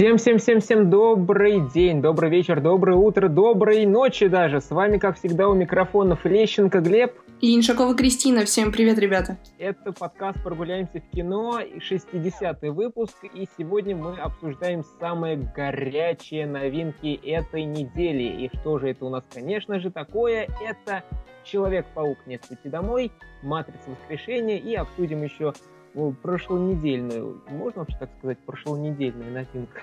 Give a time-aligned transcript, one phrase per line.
[0.00, 4.62] Всем-всем-всем-всем добрый день, добрый вечер, доброе утро, доброй ночи даже.
[4.62, 7.12] С вами, как всегда, у микрофонов Лещенко Глеб.
[7.42, 8.46] И Иншакова Кристина.
[8.46, 9.36] Всем привет, ребята.
[9.58, 17.64] Это подкаст «Прогуляемся в кино», 60-й выпуск, и сегодня мы обсуждаем самые горячие новинки этой
[17.64, 18.46] недели.
[18.46, 20.48] И что же это у нас, конечно же, такое?
[20.66, 21.02] Это
[21.44, 22.16] «Человек-паук.
[22.24, 25.52] Нет пути домой», «Матрица воскрешения» и обсудим еще
[25.94, 29.80] ну, прошлонедельную, можно вообще так сказать, прошлонедельная новинка.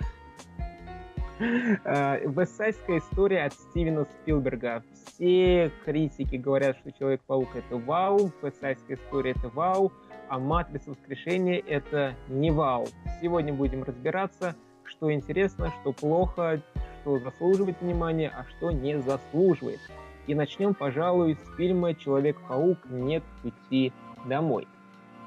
[1.39, 4.83] Вестсайдская история от Стивена Спилберга.
[5.05, 9.91] Все критики говорят, что Человек-паук это вау, Вестсайдская история это вау,
[10.29, 12.87] а Матрица воскрешения это не вау.
[13.21, 16.61] Сегодня будем разбираться, что интересно, что плохо,
[17.01, 19.79] что заслуживает внимания, а что не заслуживает.
[20.25, 22.79] И начнем, пожалуй, с фильма «Человек-паук.
[22.89, 23.93] Нет пути
[24.25, 24.67] домой».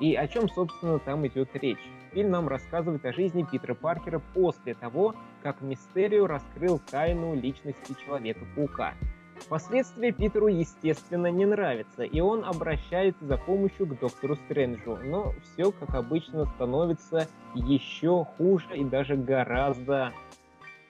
[0.00, 1.78] И о чем, собственно, там идет речь?
[2.12, 8.94] Фильм нам рассказывает о жизни Питера Паркера после того, как Мистерио раскрыл тайну личности Человека-паука.
[9.38, 15.70] Впоследствии Питеру, естественно, не нравится, и он обращается за помощью к доктору Стрэнджу, но все,
[15.72, 20.12] как обычно, становится еще хуже и даже гораздо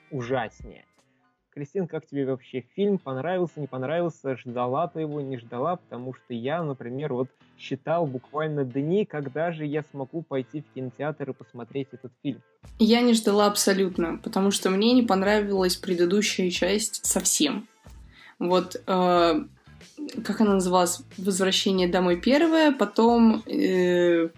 [0.09, 0.85] ужаснее.
[1.53, 2.97] Кристин, как тебе вообще фильм?
[2.97, 4.37] Понравился, не понравился?
[4.37, 5.75] Ждала ты его, не ждала?
[5.75, 7.27] Потому что я, например, вот
[7.59, 12.41] считал буквально дни, когда же я смогу пойти в кинотеатр и посмотреть этот фильм.
[12.79, 17.67] Я не ждала абсолютно, потому что мне не понравилась предыдущая часть совсем.
[18.39, 19.43] Вот, э,
[20.23, 21.01] как она называлась?
[21.17, 23.43] «Возвращение домой» первое, потом...
[23.45, 24.29] Э,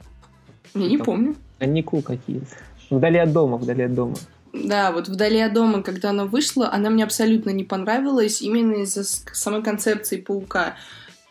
[0.73, 1.35] я не помню.
[1.59, 2.47] Каникул какие-то.
[2.89, 4.15] Вдали от дома, вдали от дома.
[4.53, 9.03] Да, вот «Вдали от дома», когда она вышла, она мне абсолютно не понравилась именно из-за
[9.03, 10.77] самой концепции паука.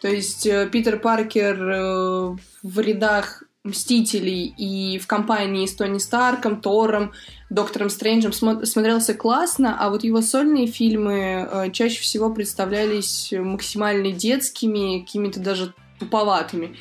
[0.00, 6.60] То есть э, Питер Паркер э, в рядах Мстителей и в компании с Тони Старком,
[6.60, 7.12] Тором,
[7.48, 15.02] Доктором Стрэнджем смотрелся классно, а вот его сольные фильмы э, чаще всего представлялись максимально детскими,
[15.02, 16.76] какими-то даже туповатыми.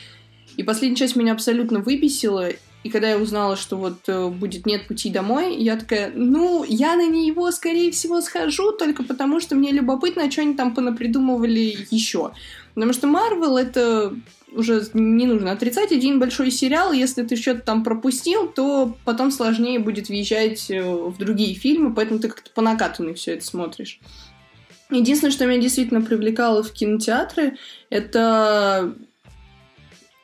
[0.57, 2.49] И последняя часть меня абсолютно выбесила,
[2.83, 6.95] и когда я узнала, что вот э, будет «Нет пути домой», я такая, ну, я
[6.95, 11.77] на него, скорее всего, схожу, только потому что мне любопытно, а что они там понапридумывали
[11.91, 12.31] еще.
[12.73, 14.15] Потому что Марвел— это
[14.51, 19.79] уже не нужно отрицать, один большой сериал, если ты что-то там пропустил, то потом сложнее
[19.79, 23.99] будет въезжать э, в другие фильмы, поэтому ты как-то по накатанной все это смотришь.
[24.89, 27.57] Единственное, что меня действительно привлекало в кинотеатры,
[27.89, 28.93] это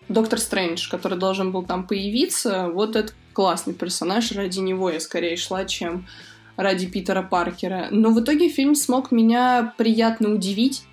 [0.09, 5.35] Доктор Стрэндж, который должен был там появиться, вот это классный персонаж, ради него я скорее
[5.38, 6.07] шла, чем
[6.56, 7.88] ради Питера Паркера.
[7.91, 10.84] Но в итоге фильм смог меня приятно удивить.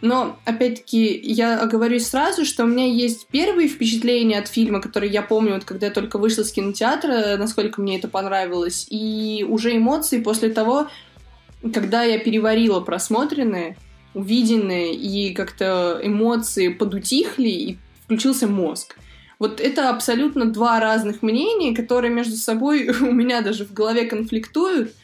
[0.00, 5.22] Но, опять-таки, я оговорюсь сразу, что у меня есть первые впечатления от фильма, которые я
[5.22, 10.20] помню, вот когда я только вышла с кинотеатра, насколько мне это понравилось, и уже эмоции
[10.20, 10.88] после того,
[11.72, 13.76] когда я переварила просмотренное,
[14.14, 17.78] увиденное, и как-то эмоции подутихли, и
[18.12, 18.96] включился мозг.
[19.38, 24.94] Вот это абсолютно два разных мнения, которые между собой у меня даже в голове конфликтуют,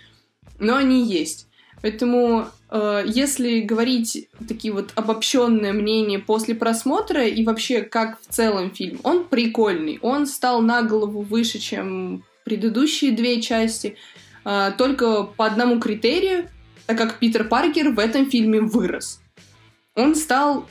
[0.58, 1.46] но они есть.
[1.80, 8.72] Поэтому, э, если говорить такие вот обобщенные мнения после просмотра и вообще как в целом
[8.74, 9.98] фильм, он прикольный.
[10.02, 13.96] Он стал на голову выше, чем предыдущие две части,
[14.44, 16.48] э, только по одному критерию,
[16.86, 19.20] так как Питер Паркер в этом фильме вырос.
[19.94, 20.68] Он стал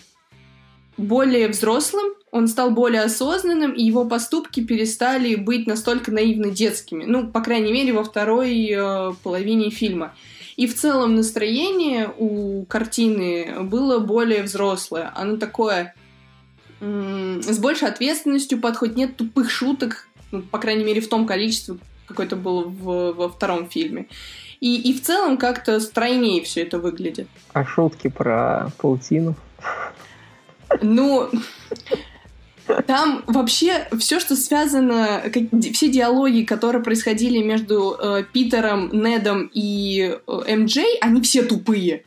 [0.98, 7.06] более взрослым, он стал более осознанным, и его поступки перестали быть настолько наивно детскими.
[7.06, 10.14] Ну, по крайней мере, во второй э, половине фильма.
[10.58, 15.12] И в целом настроение у картины было более взрослое.
[15.16, 15.96] Оно такое
[16.82, 21.78] м- с большей ответственностью подходит, нет тупых шуток, ну, по крайней мере, в том количестве,
[22.08, 24.08] какое-то было в, во втором фильме.
[24.60, 27.28] И, и в целом как-то стройнее все это выглядит.
[27.54, 29.36] А шутки про паутину?
[30.82, 31.30] Ну,
[32.86, 35.24] там вообще все, что связано,
[35.74, 42.04] все диалоги, которые происходили между э, Питером, Недом и э, МД, они все тупые.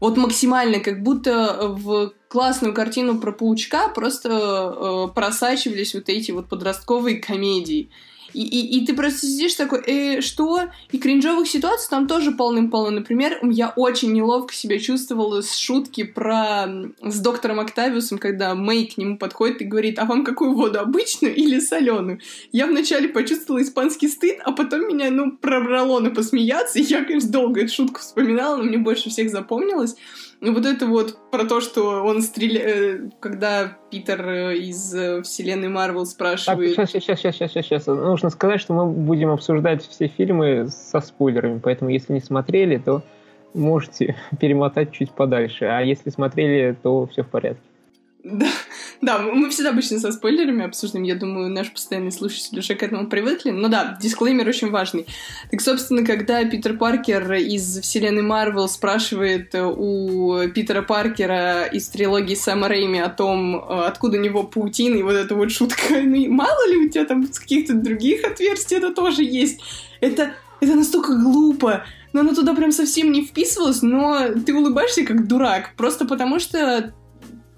[0.00, 6.48] Вот максимально, как будто в классную картину про паучка просто э, просачивались вот эти вот
[6.48, 7.90] подростковые комедии.
[8.34, 10.62] И, и, и ты просто сидишь такой, э, что?
[10.90, 12.90] И кринжовых ситуаций там тоже полным-полно.
[12.90, 16.66] Например, я очень неловко себя чувствовала с шутки про...
[17.02, 21.34] с доктором Октавиусом, когда Мэй к нему подходит и говорит, а вам какую воду, обычную
[21.34, 22.20] или соленую?
[22.52, 26.78] Я вначале почувствовала испанский стыд, а потом меня, ну, пробрало на посмеяться.
[26.78, 29.96] И я, конечно, долго эту шутку вспоминала, но мне больше всех запомнилось.
[30.42, 35.68] Вот это вот про то, что он стреляет, э, когда Питер э, из э, вселенной
[35.68, 36.72] Марвел спрашивает...
[36.72, 37.86] Сейчас, сейчас, сейчас, сейчас, сейчас, сейчас.
[37.86, 43.02] Нужно сказать, что мы будем обсуждать все фильмы со спойлерами, поэтому если не смотрели, то
[43.54, 47.62] можете перемотать чуть подальше, а если смотрели, то все в порядке.
[48.24, 48.46] Да,
[49.00, 51.04] да, мы всегда обычно со спойлерами обсуждаем.
[51.04, 53.50] Я думаю, наши постоянные слушатели уже к этому привыкли.
[53.50, 55.06] Но да, дисклеймер очень важный.
[55.50, 62.68] Так, собственно, когда Питер Паркер из вселенной Марвел спрашивает у Питера Паркера из трилогии Сэма
[62.68, 66.76] Рэйми о том, откуда у него паутина, и вот эта вот шутка, ну, мало ли
[66.76, 69.60] у тебя там с каких-то других отверстий это тоже есть.
[70.00, 75.26] Это, это настолько глупо но она туда прям совсем не вписывалась, но ты улыбаешься как
[75.26, 76.92] дурак, просто потому что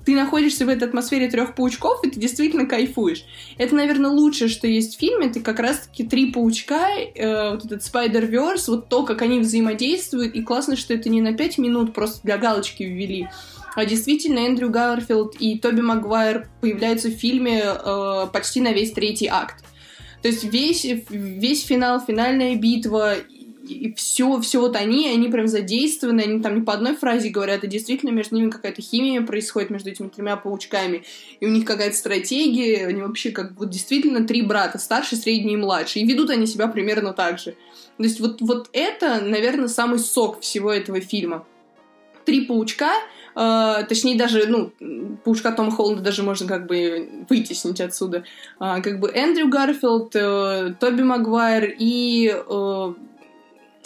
[0.05, 3.25] ты находишься в этой атмосфере трех паучков, и ты действительно кайфуешь.
[3.59, 5.27] Это, наверное, лучшее, что есть в фильме.
[5.27, 10.35] Это как раз-таки три паучка, э, вот этот Spider-Verse, вот то, как они взаимодействуют.
[10.35, 13.29] И классно, что это не на пять минут просто для галочки ввели,
[13.75, 19.27] а действительно Эндрю Гарфилд и Тоби Магуайр появляются в фильме э, почти на весь третий
[19.27, 19.65] акт.
[20.23, 23.17] То есть весь, весь финал, финальная битва
[23.71, 27.65] и все, все вот они, они прям задействованы, они там не по одной фразе говорят,
[27.65, 31.05] а действительно между ними какая-то химия происходит между этими тремя паучками,
[31.41, 35.59] и у них какая-то стратегия, они вообще как вот действительно три брата, старший, средний и
[35.59, 37.57] младший, и ведут они себя примерно так же.
[37.97, 41.47] То есть вот, вот это, наверное, самый сок всего этого фильма.
[42.25, 42.91] Три паучка,
[43.35, 44.71] Uh, точнее, даже, ну,
[45.25, 48.23] паучка Тома Холланда даже можно как бы вытеснить отсюда.
[48.61, 52.33] Uh, как бы Эндрю Гарфилд, uh, Тоби Магуайр и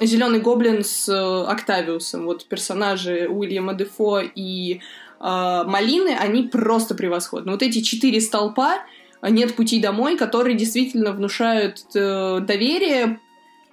[0.01, 4.81] Зеленый гоблин с э, Октавиусом, вот персонажи Уильяма Дефо и э,
[5.21, 7.53] Малины, они просто превосходны.
[7.53, 8.77] Вот эти четыре столпа
[9.23, 13.19] «Нет пути домой», которые действительно внушают э, доверие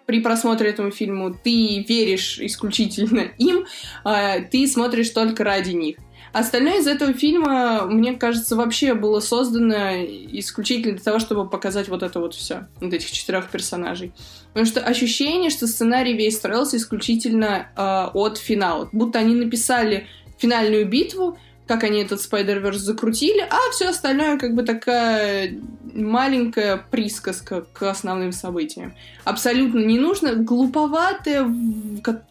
[0.05, 1.33] при просмотре этому фильму.
[1.33, 3.65] Ты веришь исключительно им,
[4.03, 5.97] э, ты смотришь только ради них.
[6.35, 12.03] Остальное из этого фильма, мне кажется, вообще было создано исключительно для того, чтобы показать вот
[12.03, 14.11] это вот все, вот этих четырех персонажей.
[14.49, 18.89] Потому что ощущение, что сценарий весь строился исключительно э, от финала.
[18.91, 21.37] Будто они написали финальную битву,
[21.67, 25.57] как они этот Spider-Verse закрутили, а все остальное как бы такая
[25.93, 28.93] маленькая присказка к основным событиям.
[29.23, 31.51] Абсолютно не нужно, глуповатая,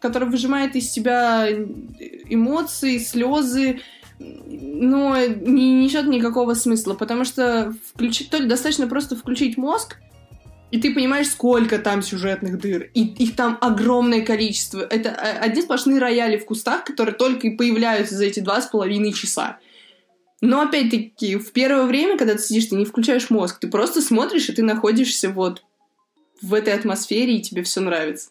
[0.01, 1.49] которая выжимает из себя
[2.29, 3.81] эмоции, слезы,
[4.19, 9.97] но не несет никакого смысла, потому что включить, только достаточно просто включить мозг,
[10.75, 12.91] и ты понимаешь, сколько там сюжетных дыр.
[12.94, 14.81] И их там огромное количество.
[14.81, 18.67] Это а, одни сплошные рояли в кустах, которые только и появляются за эти два с
[18.67, 19.59] половиной часа.
[20.41, 24.49] Но опять-таки, в первое время, когда ты сидишь, ты не включаешь мозг, ты просто смотришь,
[24.49, 25.62] и ты находишься вот
[26.43, 28.31] в этой атмосфере, и тебе все нравится.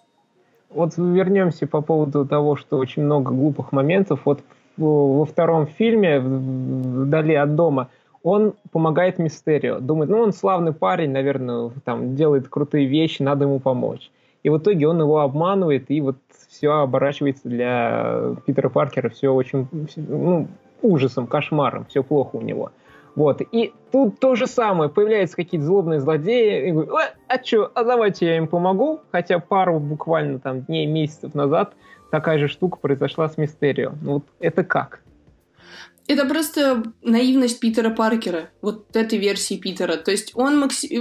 [0.70, 4.20] Вот вернемся по поводу того, что очень много глупых моментов.
[4.26, 4.42] Вот
[4.76, 7.90] во втором фильме «Вдали от дома»
[8.24, 9.80] он помогает Мистерио.
[9.80, 14.10] Думает, ну, он славный парень, наверное, там, делает крутые вещи, надо ему помочь.
[14.44, 16.18] И в итоге он его обманывает, и вот
[16.50, 20.48] все оборачивается для Питера Паркера все очень ну,
[20.82, 22.72] ужасом, кошмаром, все плохо у него.
[23.16, 23.42] Вот.
[23.52, 24.90] И тут то же самое.
[24.90, 26.70] Появляются какие-то злобные злодеи.
[26.70, 29.02] И говорят, а что, а давайте я им помогу.
[29.12, 31.74] Хотя пару буквально там дней, месяцев назад
[32.10, 33.94] такая же штука произошла с Мистерио.
[34.02, 35.03] Ну вот это как?
[36.08, 39.96] Это просто наивность Питера Паркера, вот этой версии Питера.
[39.96, 41.00] То есть он, макси...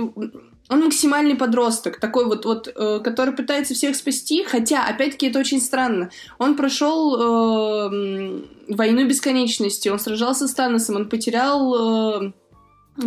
[0.68, 5.60] он максимальный подросток, такой вот, вот э, который пытается всех спасти, хотя, опять-таки, это очень
[5.60, 6.10] странно.
[6.38, 12.32] Он прошел э, войну бесконечности, он сражался с Таносом, он потерял э,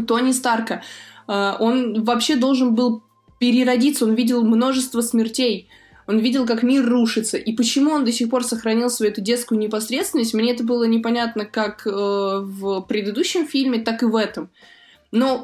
[0.06, 0.84] Тони Старка.
[1.28, 3.04] Э, он вообще должен был
[3.40, 5.70] переродиться, он видел множество смертей.
[6.08, 7.38] Он видел, как мир рушится.
[7.38, 11.46] И почему он до сих пор сохранил свою эту детскую непосредственность, мне это было непонятно
[11.46, 14.50] как э, в предыдущем фильме, так и в этом.
[15.12, 15.44] Но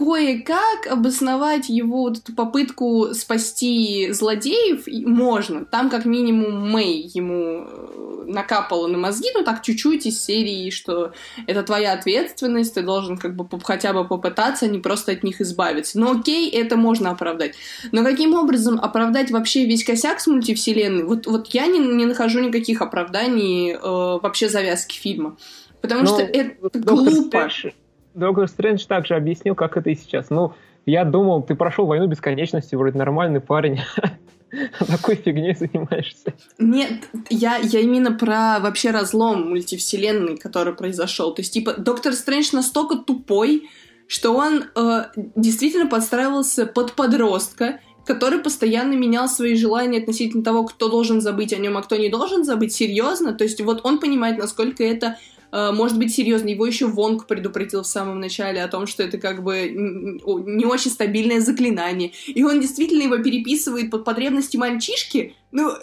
[0.00, 5.66] кое-как обосновать его вот эту попытку спасти злодеев можно.
[5.66, 11.12] Там как минимум Мэй ему э, накапала на мозги, ну так чуть-чуть из серии, что
[11.46, 15.42] это твоя ответственность, ты должен как бы хотя бы попытаться, а не просто от них
[15.42, 16.00] избавиться.
[16.00, 17.54] Но окей, это можно оправдать.
[17.92, 21.04] Но каким образом оправдать вообще весь косяк с мультивселенной?
[21.04, 25.36] Вот, вот я не, не нахожу никаких оправданий э, вообще завязки фильма.
[25.82, 27.48] Потому Но что это глупо.
[27.50, 27.74] Стрэндж,
[28.14, 30.30] Доктор Стрэндж также объяснил, как это и сейчас.
[30.30, 30.52] Ну,
[30.86, 33.80] я думал, ты прошел войну бесконечности, вроде нормальный парень.
[34.78, 36.34] Такой фигней занимаешься.
[36.58, 41.32] Нет, я, я именно про вообще разлом мультивселенной, который произошел.
[41.34, 43.68] То есть, типа, Доктор Стрэндж настолько тупой,
[44.08, 45.04] что он э,
[45.36, 51.58] действительно подстраивался под подростка, который постоянно менял свои желания относительно того, кто должен забыть о
[51.58, 53.34] нем, а кто не должен забыть, серьезно.
[53.34, 55.16] То есть вот он понимает, насколько это
[55.52, 56.52] может быть серьезный.
[56.52, 60.90] Его еще Вонг предупредил в самом начале о том, что это как бы не очень
[60.90, 62.12] стабильное заклинание.
[62.26, 65.34] И он действительно его переписывает под потребности мальчишки.
[65.52, 65.78] Ну, э, э,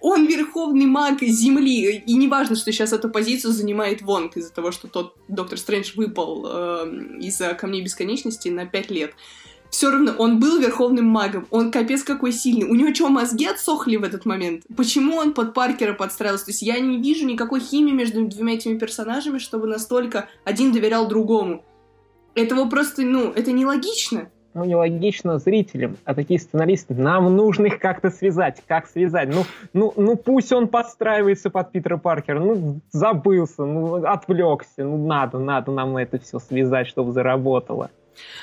[0.00, 2.02] он верховный маг Земли.
[2.06, 5.92] И не важно, что сейчас эту позицию занимает Вонг из-за того, что тот Доктор Стрэндж
[5.94, 9.12] выпал э, из-за Камней Бесконечности на пять лет
[9.74, 12.68] все равно он был верховным магом, он капец какой сильный.
[12.70, 14.62] У него что, мозги отсохли в этот момент?
[14.76, 16.44] Почему он под Паркера подстраивался?
[16.44, 21.08] То есть я не вижу никакой химии между двумя этими персонажами, чтобы настолько один доверял
[21.08, 21.64] другому.
[22.36, 24.28] Этого просто, ну, это нелогично.
[24.54, 28.62] Ну, нелогично зрителям, а такие сценаристы, нам нужно их как-то связать.
[28.68, 29.28] Как связать?
[29.28, 35.40] Ну, ну, ну пусть он подстраивается под Питера Паркера, ну, забылся, ну, отвлекся, ну, надо,
[35.40, 37.90] надо нам это все связать, чтобы заработало.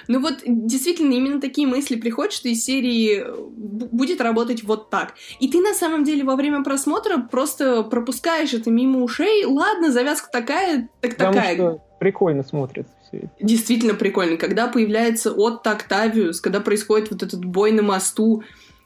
[0.08, 5.16] Ну вот действительно именно такие мысли приходят, что из серии э, будет работать вот так.
[5.40, 9.46] И ты на самом деле во время просмотра просто пропускаешь это мимо ушей.
[9.46, 11.56] Ладно, завязка такая, так Потому такая.
[11.56, 13.32] Что прикольно смотрится все это.
[13.40, 14.38] Действительно прикольно.
[14.38, 18.44] Когда появляется от Октавиус, когда происходит вот этот бой на мосту,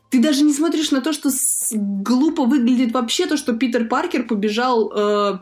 [0.10, 1.30] ты даже не смотришь на то, что
[1.72, 5.40] глупо выглядит вообще то, что Питер Паркер побежал э,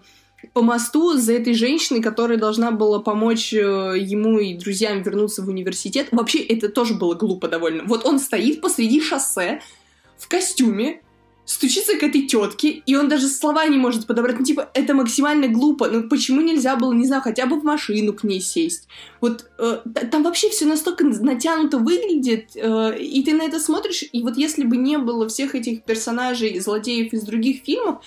[0.53, 3.57] по мосту за этой женщиной, которая должна была помочь э,
[3.97, 6.09] ему и друзьям вернуться в университет.
[6.11, 7.83] Вообще, это тоже было глупо довольно.
[7.85, 9.61] Вот он стоит посреди шоссе
[10.17, 11.01] в костюме,
[11.45, 14.39] стучится к этой тетке, и он даже слова не может подобрать.
[14.39, 15.87] Ну, типа, это максимально глупо.
[15.87, 18.87] Ну, почему нельзя было, не знаю, хотя бы в машину к ней сесть?
[19.21, 19.79] Вот э,
[20.11, 24.63] там вообще все настолько натянуто выглядит, э, и ты на это смотришь, и вот если
[24.63, 28.03] бы не было всех этих персонажей, злодеев из других фильмов,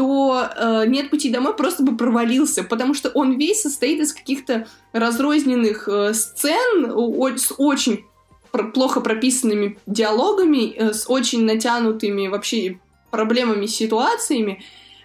[0.00, 4.66] то э, «Нет пути домой» просто бы провалился, потому что он весь состоит из каких-то
[4.94, 8.06] разрозненных э, сцен о- с очень
[8.50, 12.80] пр- плохо прописанными диалогами, э, с очень натянутыми вообще
[13.10, 14.62] проблемами, ситуациями,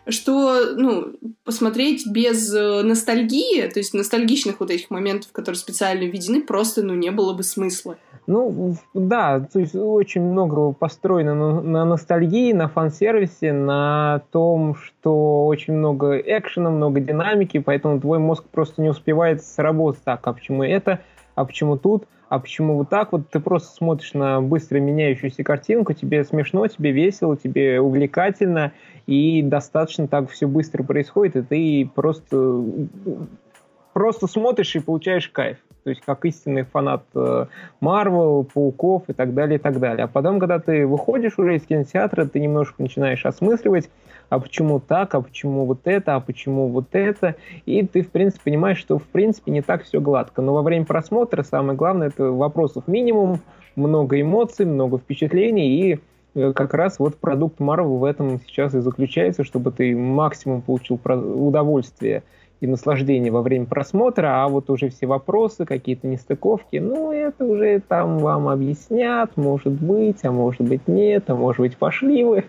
[0.08, 1.12] что, ну,
[1.44, 6.94] посмотреть без э, ностальгии, то есть ностальгичных вот этих моментов, которые специально введены, просто, ну,
[6.94, 7.98] не было бы смысла.
[8.28, 15.46] Ну, да, то есть очень много построено на, на ностальгии, на фан-сервисе, на том, что
[15.46, 20.64] очень много экшена, много динамики, поэтому твой мозг просто не успевает сработать так, а почему
[20.64, 21.02] это,
[21.36, 23.30] а почему тут, а почему вот так вот.
[23.30, 28.72] Ты просто смотришь на быстро меняющуюся картинку, тебе смешно, тебе весело, тебе увлекательно,
[29.06, 32.64] и достаточно так все быстро происходит, и ты просто,
[33.94, 37.04] просто смотришь и получаешь кайф то есть как истинный фанат
[37.80, 40.06] Марвел, Пауков и так далее, и так далее.
[40.06, 43.92] А потом, когда ты выходишь уже из кинотеатра, ты немножко начинаешь осмысливать,
[44.30, 47.36] а почему так, а почему вот это, а почему вот это,
[47.68, 50.42] и ты, в принципе, понимаешь, что, в принципе, не так все гладко.
[50.42, 53.42] Но во время просмотра самое главное, это вопросов минимум,
[53.76, 56.00] много эмоций, много впечатлений, и
[56.34, 61.00] э, как раз вот продукт Marvel в этом сейчас и заключается, чтобы ты максимум получил
[61.06, 62.24] удовольствие
[62.62, 67.82] и наслаждение во время просмотра, а вот уже все вопросы, какие-то нестыковки, ну, это уже
[67.88, 72.46] там вам объяснят, может быть, а может быть нет, а может быть пошли вы.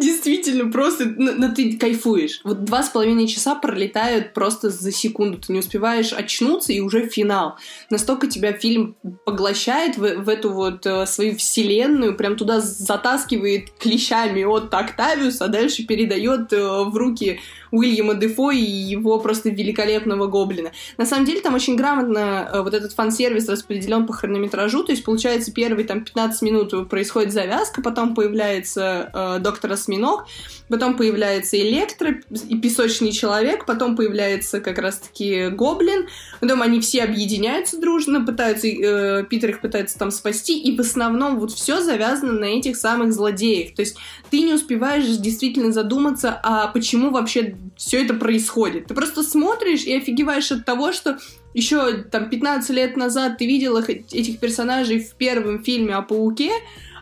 [0.00, 2.40] Действительно, просто ну, ты кайфуешь.
[2.44, 5.38] Вот два с половиной часа пролетают просто за секунду.
[5.38, 7.56] Ты не успеваешь очнуться, и уже финал.
[7.90, 14.42] Настолько тебя фильм поглощает в, в эту вот э, свою вселенную, прям туда затаскивает клещами
[14.42, 20.72] от Октавиуса, а дальше передает э, в руки Уильяма Дефо и его просто великолепного гоблина.
[20.96, 25.04] На самом деле там очень грамотно э, вот этот фан-сервис распределен по хронометражу, то есть
[25.04, 30.26] получается первые там 15 минут происходит завязка, потом появляется э, доктор Осьминог,
[30.68, 32.16] потом появляется Электро
[32.48, 36.08] и Песочный Человек, потом появляется как раз-таки Гоблин,
[36.40, 41.38] потом они все объединяются дружно, пытаются, э, Питер их пытается там спасти, и в основном
[41.38, 43.96] вот все завязано на этих самых злодеях, то есть
[44.30, 48.86] ты не успеваешь действительно задуматься, а почему вообще все это происходит.
[48.86, 51.18] Ты просто смотришь и офигеваешь от того, что
[51.54, 56.50] еще там 15 лет назад ты видел их, этих персонажей в первом фильме о Пауке,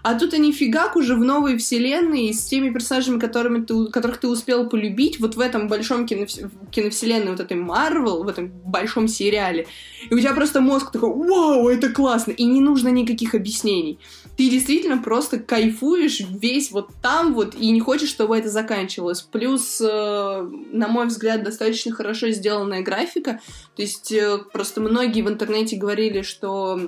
[0.03, 4.29] а тут они фигак уже в новой вселенной с теми персонажами, которыми ты, которых ты
[4.29, 6.27] успел полюбить, вот в этом большом кино,
[6.71, 9.67] киновселенной, вот этой Марвел, в этом большом сериале.
[10.09, 13.99] И у тебя просто мозг такой, вау, это классно, и не нужно никаких объяснений.
[14.39, 19.21] Ты действительно просто кайфуешь весь вот там вот, и не хочешь, чтобы это заканчивалось.
[19.21, 23.41] Плюс, э, на мой взгляд, достаточно хорошо сделанная графика.
[23.75, 26.79] То есть э, просто многие в интернете говорили, что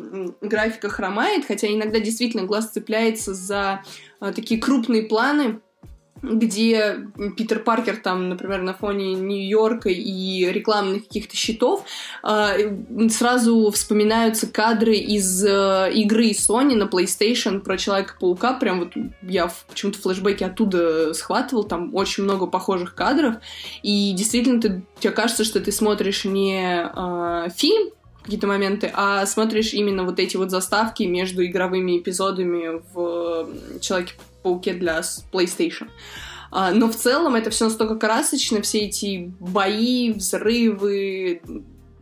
[0.40, 3.82] графика хромает, хотя иногда действительно глаз цепляется за
[4.20, 5.60] э, такие крупные планы,
[6.22, 11.84] где Питер Паркер там, например, на фоне Нью-Йорка и рекламных каких-то щитов,
[12.22, 18.54] э, сразу вспоминаются кадры из э, игры Sony на PlayStation про Человека-паука.
[18.54, 23.36] Прям вот я почему-то флешбеки оттуда схватывал, там очень много похожих кадров.
[23.82, 27.90] И действительно, ты, тебе кажется, что ты смотришь не э, фильм,
[28.22, 33.48] какие-то моменты, а смотришь именно вот эти вот заставки между игровыми эпизодами в
[34.42, 35.00] Человеке-пауке для
[35.32, 35.88] PlayStation.
[36.50, 41.42] А, но в целом это все настолько красочно, все эти бои, взрывы,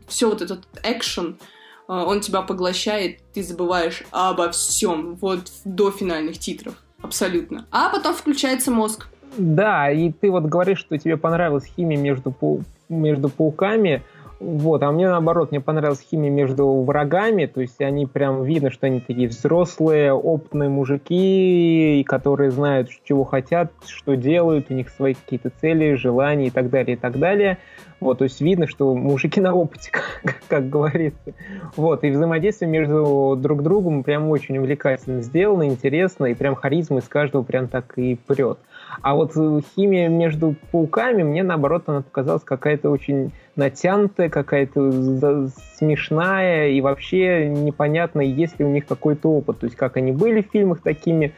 [0.06, 1.38] все вот этот экшен,
[1.86, 7.66] а, он тебя поглощает, ты забываешь обо всем, вот до финальных титров, абсолютно.
[7.70, 9.08] А потом включается мозг.
[9.36, 12.62] Да, и ты вот говоришь, что тебе понравилась химия между, пау...
[12.88, 14.02] между пауками,
[14.40, 18.86] вот, а мне наоборот, мне понравилась химия между врагами, то есть они прям видно, что
[18.86, 25.50] они такие взрослые, опытные мужики, которые знают, чего хотят, что делают, у них свои какие-то
[25.60, 27.58] цели, желания и так далее, и так далее.
[27.98, 29.90] Вот, то есть видно, что мужики на опыте,
[30.22, 31.34] как, как говорится.
[31.74, 37.08] Вот, и взаимодействие между друг другом прям очень увлекательно сделано, интересно, и прям харизма из
[37.08, 38.58] каждого прям так и прет.
[39.02, 39.32] А вот
[39.76, 48.20] химия между пауками, мне наоборот, она показалась какая-то очень натянутая, какая-то смешная, и вообще непонятно,
[48.20, 49.60] есть ли у них какой-то опыт.
[49.60, 51.34] То есть как они были в фильмах такими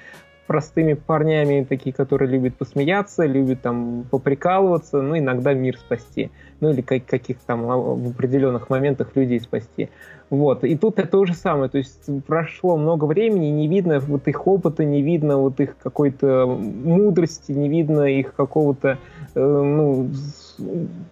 [0.51, 6.33] простыми парнями, такие, которые любят посмеяться, любят там поприкалываться, ну, иногда мир спасти.
[6.59, 9.91] Ну, или как, каких-то там а, в определенных моментах людей спасти.
[10.29, 10.65] Вот.
[10.65, 11.71] И тут это то же самое.
[11.71, 16.47] То есть прошло много времени, не видно вот их опыта, не видно вот их какой-то
[16.47, 18.99] мудрости, не видно их какого-то,
[19.37, 20.11] э, ну,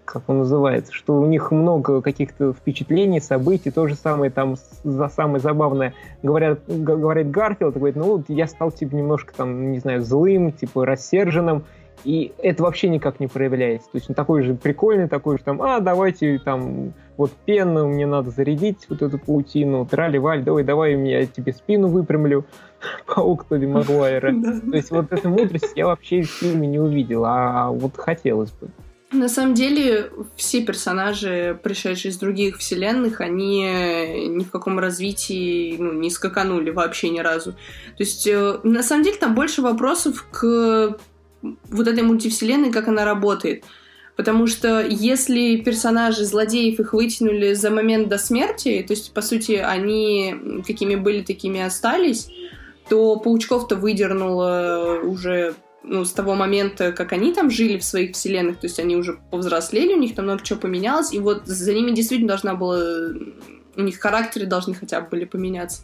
[0.04, 5.08] как он называется, что у них много каких-то впечатлений, событий, то же самое там за
[5.08, 10.52] самое забавное говорят, говорит Гарфилд, говорит, ну, я стал типа немножко там, не знаю, злым,
[10.52, 11.64] типа рассерженным,
[12.04, 13.90] и это вообще никак не проявляется.
[13.90, 18.06] То есть он такой же прикольный, такой же там, а, давайте там вот пену, мне
[18.06, 22.44] надо зарядить вот эту паутину, трали-валь, давай, давай, я тебе спину выпрямлю,
[23.06, 24.32] паук Тоби Магуайра.
[24.70, 28.68] То есть вот эту мудрость я вообще в фильме не увидел, а вот хотелось бы.
[29.10, 33.62] На самом деле, все персонажи, пришедшие из других вселенных, они
[34.28, 37.52] ни в каком развитии ну, не скаканули вообще ни разу.
[37.52, 40.98] То есть, э, на самом деле, там больше вопросов к
[41.42, 43.64] вот этой мультивселенной, как она работает.
[44.14, 49.52] Потому что если персонажи злодеев их вытянули за момент до смерти, то есть, по сути,
[49.52, 52.28] они какими были, такими остались,
[52.90, 58.58] то паучков-то выдернуло уже ну, с того момента, как они там жили в своих вселенных,
[58.58, 61.92] то есть они уже повзрослели, у них там много чего поменялось, и вот за ними
[61.92, 63.12] действительно должна была
[63.78, 65.82] у них характеры должны хотя бы были поменяться.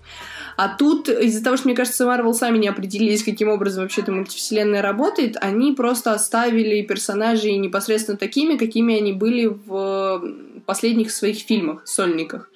[0.57, 4.11] А тут, из-за того, что, мне кажется, Марвел сами не определились, каким образом вообще эта
[4.11, 10.23] мультивселенная работает, они просто оставили персонажей непосредственно такими, какими они были в
[10.67, 12.51] последних своих фильмах, сольниках.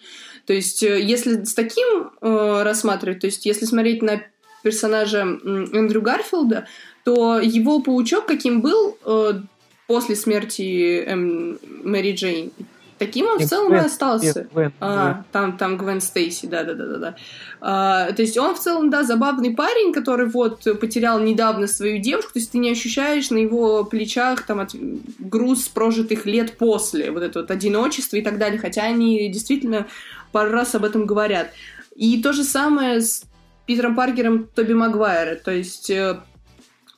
[0.44, 4.22] То есть, э, если с таким э, рассматривать, то есть, если смотреть на
[4.62, 6.66] персонажа Эндрю Гарфилда,
[7.08, 9.40] то его паучок каким был э,
[9.86, 12.52] после смерти эм, Мэри Джейн,
[12.98, 14.46] таким он в целом и остался.
[14.52, 17.16] Гвен, а, там, там Гвен Стейси, да-да-да-да.
[17.62, 22.34] А, то есть он в целом, да, забавный парень, который вот потерял недавно свою девушку,
[22.34, 24.74] то есть ты не ощущаешь на его плечах там от,
[25.18, 29.86] груз прожитых лет после, вот это вот одиночество и так далее, хотя они действительно
[30.30, 31.52] пару раз об этом говорят.
[31.96, 33.24] И то же самое с
[33.64, 36.20] Питером Паркером Тоби Магуайра, то есть э,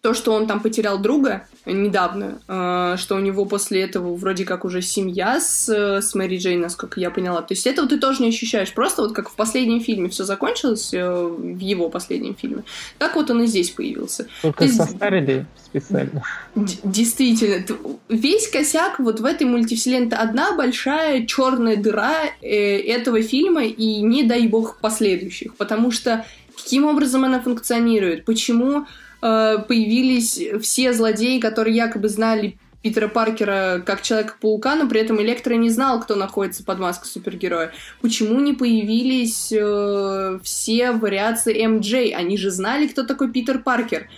[0.01, 4.65] то, что он там потерял друга недавно, э, что у него после этого вроде как
[4.65, 7.43] уже семья с, с Мэри Джейн, насколько я поняла.
[7.43, 8.73] То есть этого ты тоже не ощущаешь.
[8.73, 12.63] Просто вот как в последнем фильме все закончилось, э, в его последнем фильме,
[12.99, 14.27] так вот он и здесь появился.
[14.41, 16.23] Только есть, состарили специально.
[16.55, 17.65] Действительно.
[18.09, 24.01] Весь косяк вот в этой мультивселенной это одна большая черная дыра э, этого фильма и
[24.01, 25.55] не дай бог последующих.
[25.57, 26.25] Потому что
[26.57, 28.25] каким образом она функционирует?
[28.25, 28.87] Почему
[29.23, 35.55] Э, появились все злодеи, которые якобы знали Питера Паркера как Человека-паука, но при этом Электро
[35.55, 37.73] не знал, кто находится под маской супергероя.
[38.01, 42.17] Почему не появились э, все вариации МД?
[42.17, 44.09] Они же знали, кто такой Питер Паркер.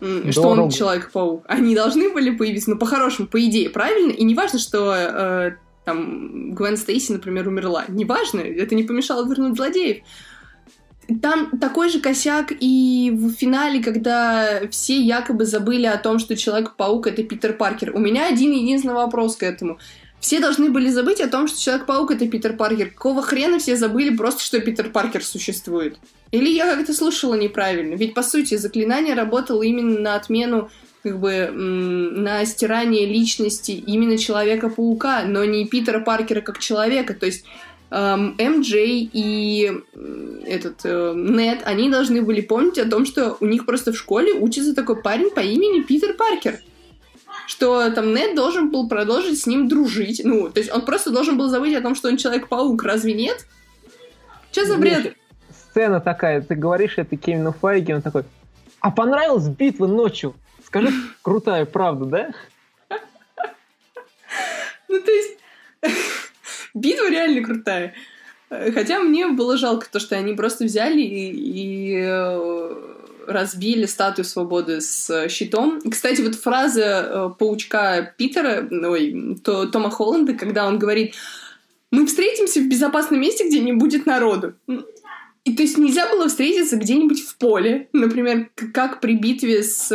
[0.00, 0.32] Дорого.
[0.32, 1.44] Что он Человек-паук.
[1.48, 4.12] Они должны были появиться, ну, по-хорошему, по идее, правильно?
[4.12, 5.52] И не важно, что э,
[5.84, 7.84] там Гвен Стейси, например, умерла.
[7.88, 9.98] Неважно, это не помешало вернуть злодеев.
[11.22, 17.06] Там такой же косяк и в финале, когда все якобы забыли о том, что Человек-паук—
[17.08, 17.96] это Питер Паркер.
[17.96, 19.78] У меня один единственный вопрос к этому.
[20.20, 22.90] Все должны были забыть о том, что Человек-паук— это Питер Паркер.
[22.90, 25.98] Какого хрена все забыли просто, что Питер Паркер существует?
[26.30, 27.94] Или я как-то слушала неправильно?
[27.94, 30.68] Ведь, по сути, заклинание работало именно на отмену
[31.02, 37.14] как бы на стирание личности именно Человека-паука, но не Питера Паркера как человека.
[37.14, 37.44] То есть
[37.90, 39.72] эм, МД и
[40.46, 44.34] этот э, Нед, они должны были помнить о том, что у них просто в школе
[44.34, 46.60] учится такой парень по имени Питер Паркер.
[47.46, 50.20] Что там Нед должен был продолжить с ним дружить.
[50.24, 53.46] Ну, то есть он просто должен был забыть о том, что он Человек-паук, разве нет?
[54.52, 55.14] Что за бред?
[55.70, 58.24] Сцена такая, ты говоришь это Кевину Файги, он такой,
[58.80, 60.34] а понравилась битва ночью?
[60.64, 60.90] Скажи,
[61.22, 62.98] крутая правда, да?
[64.88, 65.38] Ну, то есть,
[66.74, 67.94] битва реально крутая.
[68.48, 72.74] Хотя мне было жалко то, что они просто взяли и, и э,
[73.26, 75.80] разбили статую свободы с щитом.
[75.88, 81.14] Кстати, вот фраза э, паучка Питера, ой, то, Тома Холланда, когда он говорит
[81.90, 84.54] «Мы встретимся в безопасном месте, где не будет народу».
[85.48, 89.88] И то есть нельзя было встретиться где-нибудь в поле, например, как при битве с...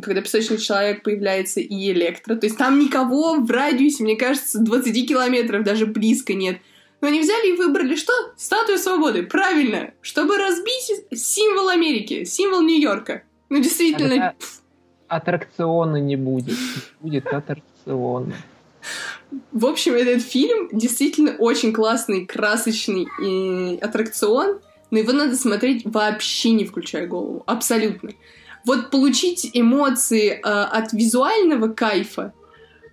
[0.00, 2.36] Когда песочный человек появляется и Электро.
[2.36, 6.58] То есть там никого в радиусе, мне кажется, 20 километров даже близко нет.
[7.00, 8.12] Но они взяли и выбрали что?
[8.36, 9.24] Статую свободы.
[9.24, 9.90] Правильно.
[10.02, 13.24] Чтобы разбить символ Америки, символ Нью-Йорка.
[13.48, 14.36] Ну, действительно...
[15.08, 16.54] Аттракциона не будет.
[17.00, 18.34] Будет аттракцион.
[19.50, 26.52] В общем, этот фильм действительно очень классный, красочный и аттракцион но его надо смотреть вообще
[26.52, 27.42] не включая голову.
[27.46, 28.10] Абсолютно.
[28.64, 32.32] Вот получить эмоции э, от визуального кайфа,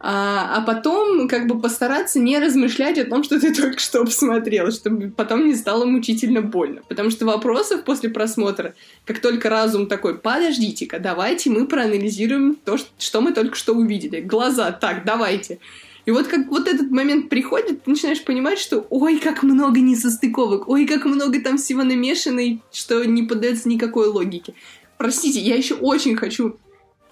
[0.06, 4.70] а, а потом как бы постараться не размышлять о том, что ты только что посмотрел,
[4.70, 6.82] чтобы потом не стало мучительно больно.
[6.90, 8.76] Потому что вопросов после просмотра,
[9.06, 14.20] как только разум такой, подождите-ка, давайте мы проанализируем то, что мы только что увидели.
[14.20, 15.60] Глаза, так, давайте.
[16.06, 20.68] И вот как вот этот момент приходит, ты начинаешь понимать, что ой, как много несостыковок,
[20.68, 24.54] ой, как много там всего намешано, что не поддается никакой логике.
[24.98, 26.58] Простите, я еще очень хочу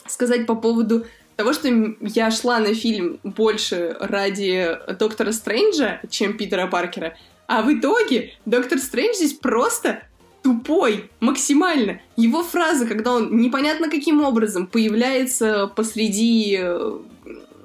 [0.08, 1.06] сказать по поводу
[1.38, 1.70] того, что
[2.02, 8.80] я шла на фильм больше ради Доктора Стрэнджа, чем Питера Паркера, а в итоге Доктор
[8.80, 10.04] Стрэндж здесь просто
[10.42, 12.00] тупой, максимально.
[12.16, 16.98] Его фраза, когда он непонятно каким образом появляется посреди э,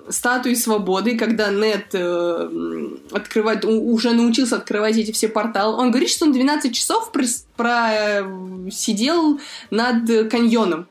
[0.08, 6.26] статуи свободы, когда Нет э, открывает, уже научился открывать эти все порталы, он говорит, что
[6.26, 7.12] он 12 часов
[7.56, 9.40] просидел
[9.70, 10.86] над каньоном.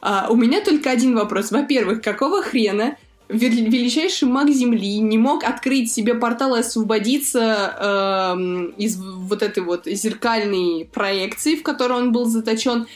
[0.00, 1.50] А у меня только один вопрос.
[1.52, 2.96] Во-первых, какого хрена
[3.32, 9.86] величайший маг Земли не мог открыть себе портал и освободиться э, из вот этой вот
[9.86, 12.86] зеркальной проекции, в которой он был заточен,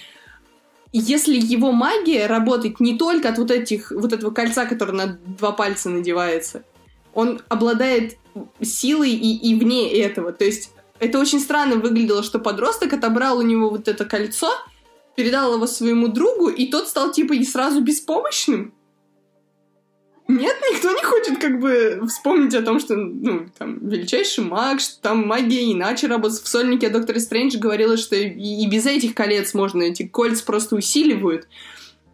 [0.92, 5.52] если его магия работает не только от вот этих, вот этого кольца, которое на два
[5.52, 6.62] пальца надевается,
[7.14, 8.18] он обладает
[8.60, 10.32] силой и, и вне этого.
[10.32, 14.50] То есть это очень странно выглядело, что подросток отобрал у него вот это кольцо,
[15.14, 18.74] передал его своему другу, и тот стал типа и сразу беспомощным.
[20.28, 25.00] Нет, никто не хочет как бы вспомнить о том, что, ну, там, величайший маг, что
[25.00, 26.42] там магия иначе работает.
[26.42, 30.74] В сольнике Доктора Стрэндж говорила, что и, и без этих колец можно, эти кольца просто
[30.74, 31.46] усиливают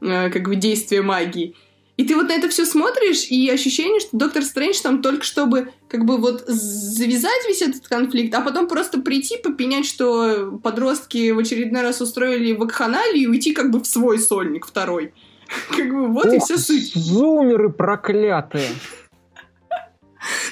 [0.03, 1.55] э, как бы действие магии.
[1.97, 5.73] И ты вот на это все смотришь, и ощущение, что Доктор Стрэндж там только чтобы
[5.89, 11.39] как бы вот завязать весь этот конфликт, а потом просто прийти, попенять, что подростки в
[11.39, 15.13] очередной раз устроили вакханалию и уйти как бы в свой сольник второй.
[15.77, 16.95] Как бы вот Ох, и вся суть.
[16.95, 18.69] Зумеры проклятые.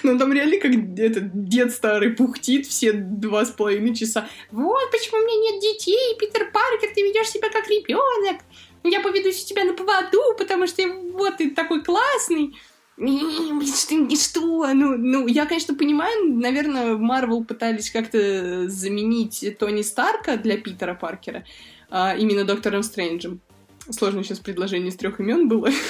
[0.03, 4.27] Ну, там реально как этот дед старый пухтит все два с половиной часа.
[4.51, 8.43] Вот почему у меня нет детей, Питер Паркер, ты ведешь себя как ребенок.
[8.83, 10.83] Я поведу тебя на поводу, потому что
[11.13, 12.57] вот ты такой классный.
[12.99, 14.67] И что?
[14.75, 21.45] Ну, ну, я, конечно, понимаю, наверное, Марвел пытались как-то заменить Тони Старка для Питера Паркера,
[21.91, 23.41] а, именно Доктором Стрэнджем.
[23.91, 25.69] Сложно сейчас предложение из трех имен было.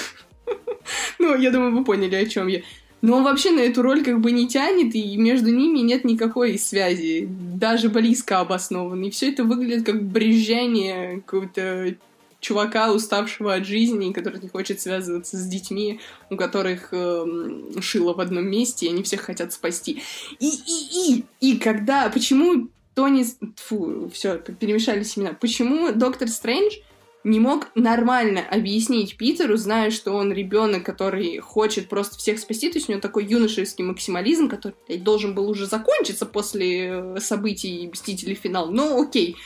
[1.19, 2.61] Ну, я думаю, вы поняли, о чем я.
[3.01, 6.57] Но он вообще на эту роль как бы не тянет, и между ними нет никакой
[6.57, 9.07] связи, даже близко обоснованной.
[9.07, 11.95] И все это выглядит как брежание какого-то
[12.39, 17.25] чувака, уставшего от жизни, который не хочет связываться с детьми, у которых э,
[17.79, 20.01] шило в одном месте, и они всех хотят спасти.
[20.39, 23.25] И, и, и, и когда, почему Тони...
[23.55, 25.33] Фу, все, перемешались имена.
[25.39, 26.75] Почему Доктор Стрэндж
[27.23, 32.77] не мог нормально объяснить Питеру, зная, что он ребенок, который хочет просто всех спасти, то
[32.77, 37.89] есть у него такой юношеский максимализм, который блядь, должен был уже закончиться после э, событий
[37.91, 38.71] Мстителей финал.
[38.71, 39.37] Но окей,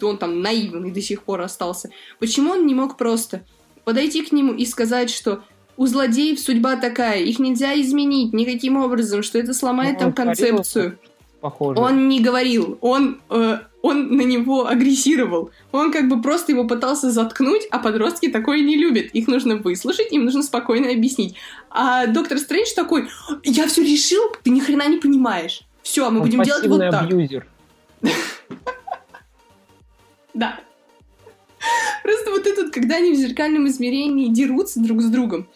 [0.00, 1.90] он там наивный до сих пор остался.
[2.18, 3.44] Почему он не мог просто
[3.84, 5.42] подойти к нему и сказать, что
[5.76, 10.98] у злодеев судьба такая, их нельзя изменить никаким образом, что это сломает ну, там концепцию.
[11.40, 11.80] Похоже.
[11.80, 15.50] Он не говорил, он, э, он на него агрессировал.
[15.72, 19.06] Он как бы просто его пытался заткнуть, а подростки такое не любят.
[19.12, 21.34] Их нужно выслушать, им нужно спокойно объяснить.
[21.70, 23.08] А доктор Стрэндж такой,
[23.44, 25.62] я все решил, ты ни хрена не понимаешь.
[25.82, 27.02] Все, мы Он будем делать вот так.
[27.02, 27.46] абьюзер.
[30.32, 30.60] Да.
[32.04, 35.48] Просто вот этот, когда они в зеркальном измерении дерутся друг с другом.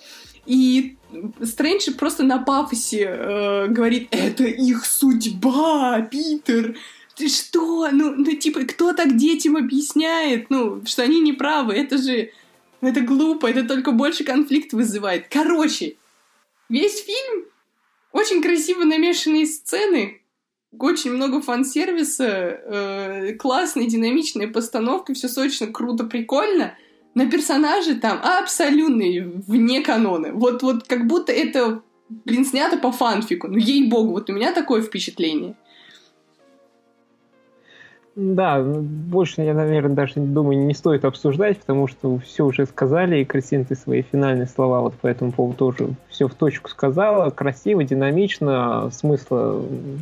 [0.46, 0.96] И
[1.42, 6.76] Стрэндж просто на пафосе э, говорит, это их судьба, Питер.
[7.16, 7.88] Ты что?
[7.90, 10.50] Ну, ну, типа, кто так детям объясняет?
[10.50, 11.74] Ну, что они не правы.
[11.74, 12.30] Это же...
[12.80, 15.28] Это глупо, это только больше конфликт вызывает.
[15.30, 15.96] Короче,
[16.68, 17.44] весь фильм
[18.12, 20.20] очень красиво намешанные сцены,
[20.78, 26.76] очень много фан-сервиса, э, классная динамичная постановка, все сочно, круто, прикольно,
[27.14, 29.04] но персонажи там абсолютно
[29.46, 30.32] вне канона.
[30.32, 33.48] Вот, вот как будто это, блин, снято по фанфику.
[33.48, 35.56] Ну, ей-богу, вот у меня такое впечатление.
[38.16, 43.18] Да, ну, больше я, наверное, даже думаю, не стоит обсуждать, потому что все уже сказали,
[43.18, 47.30] и Кристина, ты свои финальные слова вот по этому поводу тоже все в точку сказала.
[47.30, 49.60] Красиво, динамично, смысла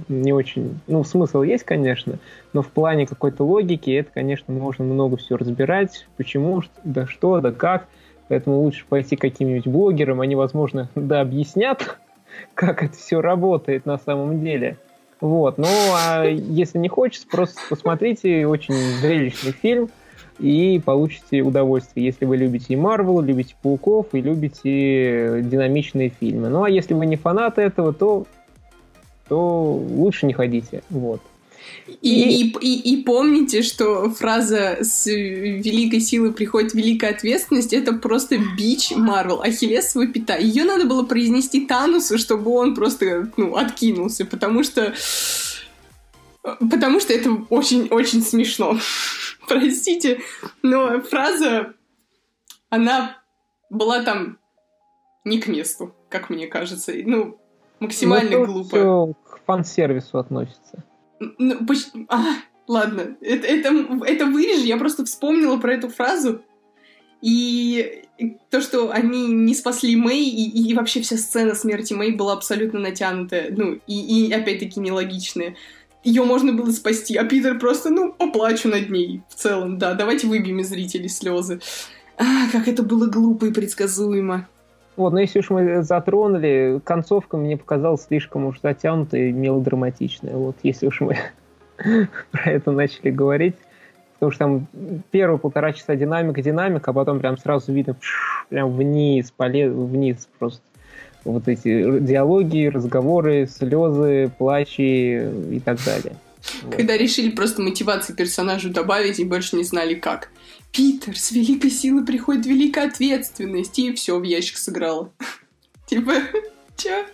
[0.08, 0.78] не очень...
[0.88, 2.18] Ну, смысл есть, конечно,
[2.52, 7.50] но в плане какой-то логики это, конечно, можно много все разбирать, почему, да что, да
[7.50, 7.86] как.
[8.28, 11.98] Поэтому лучше пойти к каким-нибудь блогерам, они, возможно, да, объяснят,
[12.54, 14.76] как это все работает на самом деле.
[15.22, 19.88] Вот, ну а если не хочется, просто посмотрите, очень зрелищный фильм
[20.40, 26.48] и получите удовольствие, если вы любите и Марвел, любите Пауков и любите динамичные фильмы.
[26.48, 28.26] Ну а если вы не фанат этого, то,
[29.28, 30.82] то лучше не ходите.
[30.90, 31.20] Вот.
[32.00, 38.38] И, и, и, и помните, что фраза с великой силы приходит великая ответственность, это просто
[38.56, 40.36] бич Марвел, ахиллесова пята.
[40.36, 44.94] Ее надо было произнести Танусу, чтобы он просто, ну, откинулся, потому что...
[46.42, 48.76] Потому что это очень-очень смешно.
[49.48, 50.20] Простите,
[50.62, 51.74] но фраза,
[52.68, 53.22] она
[53.70, 54.38] была там
[55.24, 56.92] не к месту, как мне кажется.
[57.04, 57.38] Ну,
[57.80, 58.68] максимально ну, глупо.
[58.68, 60.84] Все к фан-сервису относится.
[61.38, 62.06] Ну, почти...
[62.08, 62.34] А,
[62.66, 63.68] ладно, это, это,
[64.04, 66.42] это вырежи, я просто вспомнила про эту фразу.
[67.20, 68.02] И
[68.50, 72.80] то, что они не спасли Мэй, и, и вообще вся сцена смерти Мэй была абсолютно
[72.80, 75.56] натянутая, ну, и, и опять-таки нелогичная.
[76.04, 80.26] Ее можно было спасти, а Питер просто, ну, поплачу над ней в целом, да, давайте
[80.26, 81.60] выбьем из зрителей слезы.
[82.16, 84.48] А, как это было глупо и предсказуемо.
[84.96, 90.34] Вот, но если уж мы затронули, концовка мне показалась слишком уж затянутая и мелодраматичная.
[90.34, 91.18] Вот, если уж мы
[92.30, 93.56] про это начали говорить.
[94.14, 94.66] Потому что там
[95.10, 97.96] первые полтора часа динамика, динамика, а потом прям сразу видно
[98.50, 100.62] прям вниз, полез, вниз просто.
[101.24, 106.16] Вот эти диалоги, разговоры, слезы, плачи и так далее.
[106.70, 107.00] Когда вот.
[107.00, 110.30] решили просто мотивацию персонажу добавить и больше не знали как.
[110.72, 115.10] Питер, с великой силы приходит великая ответственность, и все, в ящик сыграла.
[115.86, 116.12] Типа,
[116.76, 117.04] чё?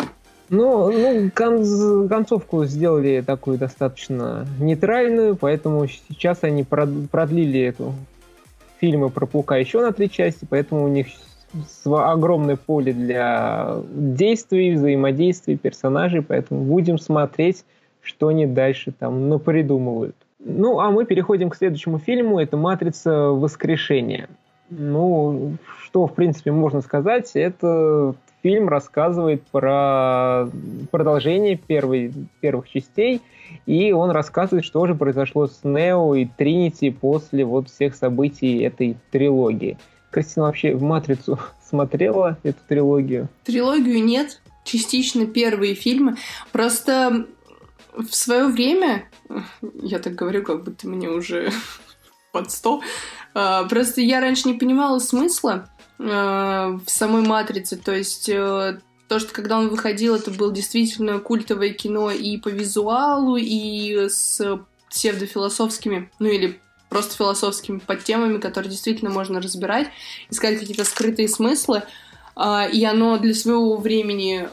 [0.48, 7.94] Ну, ну кон- концовку сделали такую достаточно нейтральную, поэтому сейчас они продлили эту
[8.80, 11.08] фильмы про Паука еще на три части, поэтому у них
[11.84, 17.64] огромное поле для действий, взаимодействий персонажей, поэтому будем смотреть,
[18.02, 20.16] что они дальше там напридумывают.
[20.38, 22.38] Ну, а мы переходим к следующему фильму.
[22.38, 24.28] Это «Матрица воскрешения».
[24.70, 30.48] Ну, что, в принципе, можно сказать, это фильм рассказывает про
[30.90, 33.22] продолжение первой, первых частей,
[33.66, 38.96] и он рассказывает, что же произошло с Нео и Тринити после вот всех событий этой
[39.10, 39.78] трилогии.
[40.10, 43.28] Кристина вообще в «Матрицу» смотрела эту трилогию?
[43.44, 46.16] Трилогию нет, частично первые фильмы.
[46.52, 47.26] Просто
[47.98, 49.08] в свое время,
[49.82, 51.50] я так говорю, как будто мне уже
[52.32, 52.80] под сто,
[53.34, 59.18] а, просто я раньше не понимала смысла а, в самой «Матрице», то есть э, то,
[59.18, 64.40] что когда он выходил, это было действительно культовое кино и по визуалу, и с
[64.90, 69.88] псевдофилософскими, ну или просто философскими подтемами, которые действительно можно разбирать,
[70.30, 71.82] искать какие-то скрытые смыслы,
[72.36, 74.48] а, и оно для своего времени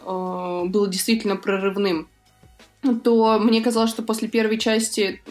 [0.67, 2.10] было действительно прорывным
[2.93, 5.21] то мне казалось, что после первой части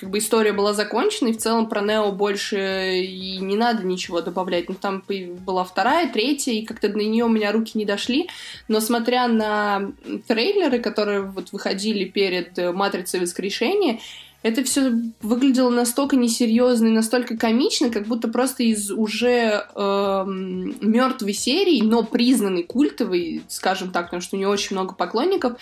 [0.00, 4.20] как бы история была закончена, и в целом про Нео больше и не надо ничего
[4.22, 4.68] добавлять.
[4.68, 5.02] Ну, там
[5.44, 8.28] была вторая, третья, и как-то на нее у меня руки не дошли.
[8.68, 9.92] Но смотря на
[10.26, 14.00] трейлеры, которые вот выходили перед «Матрицей воскрешения»,
[14.46, 21.32] это все выглядело настолько несерьезно и настолько комично, как будто просто из уже э, мертвой
[21.32, 25.58] серии, но признанной культовой, скажем так, потому что у нее очень много поклонников,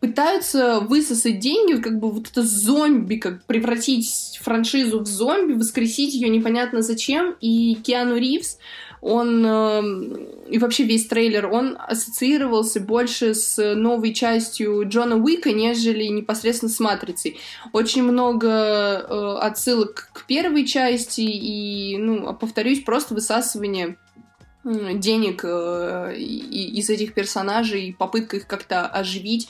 [0.00, 6.28] пытаются высосать деньги, как бы вот это зомби, как превратить франшизу в зомби, воскресить ее
[6.28, 7.34] непонятно зачем.
[7.40, 8.58] И Киану Ривз,
[9.00, 16.04] он э, и вообще весь трейлер, он ассоциировался больше с новой частью Джона Уика, нежели
[16.04, 17.38] непосредственно с Матрицей.
[17.72, 23.96] Очень много э, отсылок к первой части и, ну, повторюсь, просто высасывание
[24.64, 29.48] денег э, из этих персонажей, попытка их как-то оживить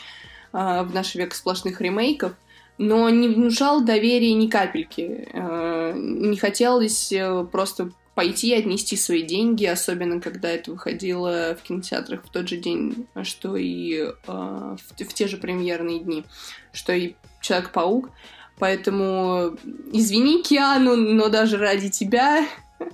[0.57, 2.33] э, в наш век сплошных ремейков,
[2.79, 5.29] но не внушал доверия ни капельки.
[5.33, 11.63] Э, не хотелось э, просто пойти и отнести свои деньги, особенно когда это выходило в
[11.63, 16.25] кинотеатрах в тот же день, что и э, в, в те же премьерные дни,
[16.73, 17.15] что и
[17.47, 18.11] Человек-паук.
[18.59, 19.57] Поэтому
[19.93, 22.47] извини, Киану, но даже ради тебя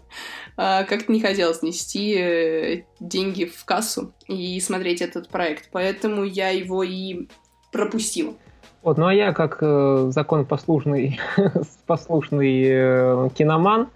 [0.56, 5.68] а, как-то не хотелось нести э, деньги в кассу и смотреть этот проект.
[5.70, 7.28] Поэтому я его и
[7.72, 8.34] пропустила.
[8.82, 11.18] Вот, ну а я как э, законопослушный
[11.86, 13.88] послушный э, киноман,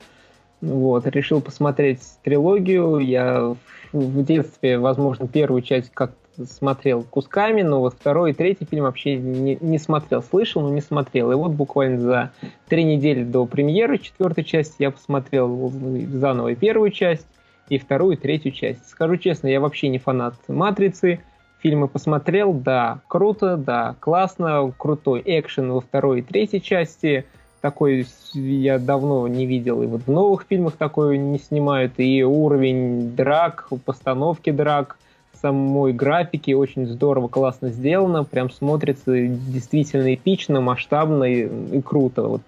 [0.61, 2.99] вот, решил посмотреть трилогию.
[2.99, 3.55] Я
[3.93, 6.12] в детстве, возможно, первую часть как
[6.45, 10.23] смотрел кусками, но вот второй и третий фильм вообще не, не смотрел.
[10.23, 11.33] Слышал, но не смотрел.
[11.33, 12.33] И вот буквально за
[12.69, 15.73] три недели до премьеры четвертой части я посмотрел
[16.12, 17.27] заново первую часть,
[17.69, 18.89] и вторую, и третью часть.
[18.89, 21.21] Скажу честно, я вообще не фанат «Матрицы».
[21.62, 27.25] Фильмы посмотрел, да, круто, да, классно, крутой экшен во второй и третьей части.
[27.61, 33.16] Такой я давно не видел, и вот в новых фильмах такое не снимают, и уровень
[33.16, 34.99] драк, постановки драк–
[35.40, 42.42] самой графики очень здорово, классно сделано, прям смотрится действительно эпично, масштабно и, и круто вот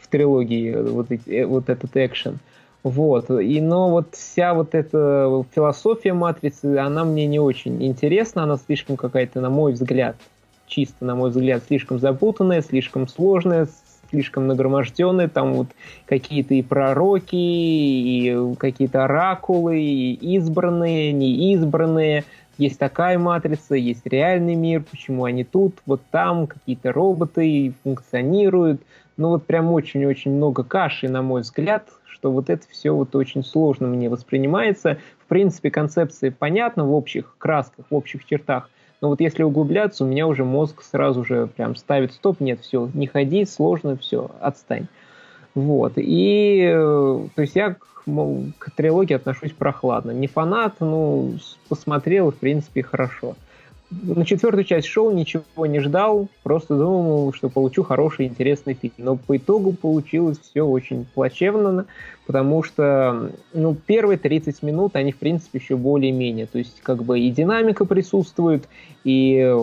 [0.00, 2.38] в трилогии вот, э, вот этот экшен.
[2.82, 3.30] Вот.
[3.30, 8.96] И, но вот вся вот эта философия матрицы, она мне не очень интересна, она слишком
[8.96, 10.16] какая-то, на мой взгляд,
[10.66, 13.68] чисто, на мой взгляд, слишком запутанная, слишком сложная,
[14.10, 15.68] слишком нагроможденные, там вот
[16.06, 22.24] какие-то и пророки, и какие-то оракулы, и избранные, неизбранные.
[22.58, 28.82] Есть такая матрица, есть реальный мир, почему они тут, вот там какие-то роботы функционируют.
[29.16, 31.88] Ну вот прям очень-очень много каши, на мой взгляд,
[32.22, 34.98] что вот это все вот очень сложно мне воспринимается.
[35.24, 38.70] В принципе, концепция понятна в общих красках, в общих чертах–
[39.02, 42.88] но вот если углубляться, у меня уже мозг сразу же прям ставит стоп, нет, все,
[42.94, 44.86] не ходи, сложно, все, отстань.
[45.56, 45.94] Вот.
[45.96, 48.04] И, э, то есть я к,
[48.58, 50.12] к трилогии отношусь прохладно.
[50.12, 51.34] Не фанат, ну,
[51.68, 53.34] посмотрел, в принципе, хорошо
[54.02, 58.94] на четвертую часть шоу ничего не ждал, просто думал, что получу хороший, интересный фильм.
[58.98, 61.86] Но по итогу получилось все очень плачевно,
[62.26, 66.46] потому что ну, первые 30 минут, они, в принципе, еще более-менее.
[66.46, 68.68] То есть, как бы и динамика присутствует,
[69.04, 69.54] и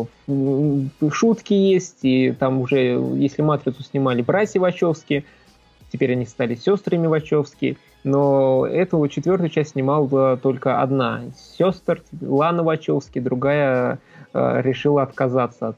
[1.12, 5.26] шутки есть, и там уже, если «Матрицу» снимали братья Вачовски,
[5.92, 11.24] теперь они стали сестрами Вачовски, но эту четвертую часть снимала только одна
[11.58, 14.00] сестр, Лана Вачовски, другая
[14.34, 15.78] решила отказаться от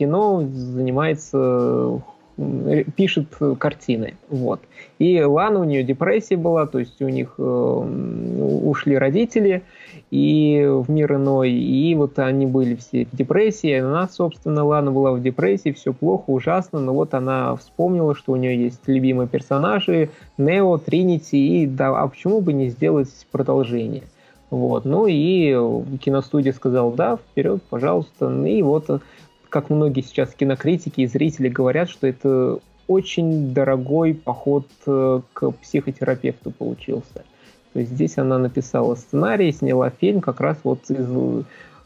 [0.00, 2.00] кино, занимается
[2.38, 3.26] э, пишет
[3.58, 4.14] картины.
[4.30, 4.60] Вот.
[4.98, 9.62] И Лана, у нее депрессия была, то есть у них э, ушли родители
[10.10, 15.12] и в мир иной, и вот они были все в депрессии, она, собственно, Лана была
[15.12, 20.08] в депрессии, все плохо, ужасно, но вот она вспомнила, что у нее есть любимые персонажи,
[20.38, 24.04] Нео, Тринити, и да, а почему бы не сделать продолжение?
[24.50, 24.84] Вот.
[24.84, 25.52] Ну и
[25.98, 28.30] киностудия сказала, да, вперед, пожалуйста.
[28.46, 29.02] И вот,
[29.48, 32.58] как многие сейчас кинокритики и зрители говорят, что это
[32.88, 37.24] очень дорогой поход э, к психотерапевту получился.
[37.72, 41.08] То есть здесь она написала сценарий, сняла фильм как раз вот из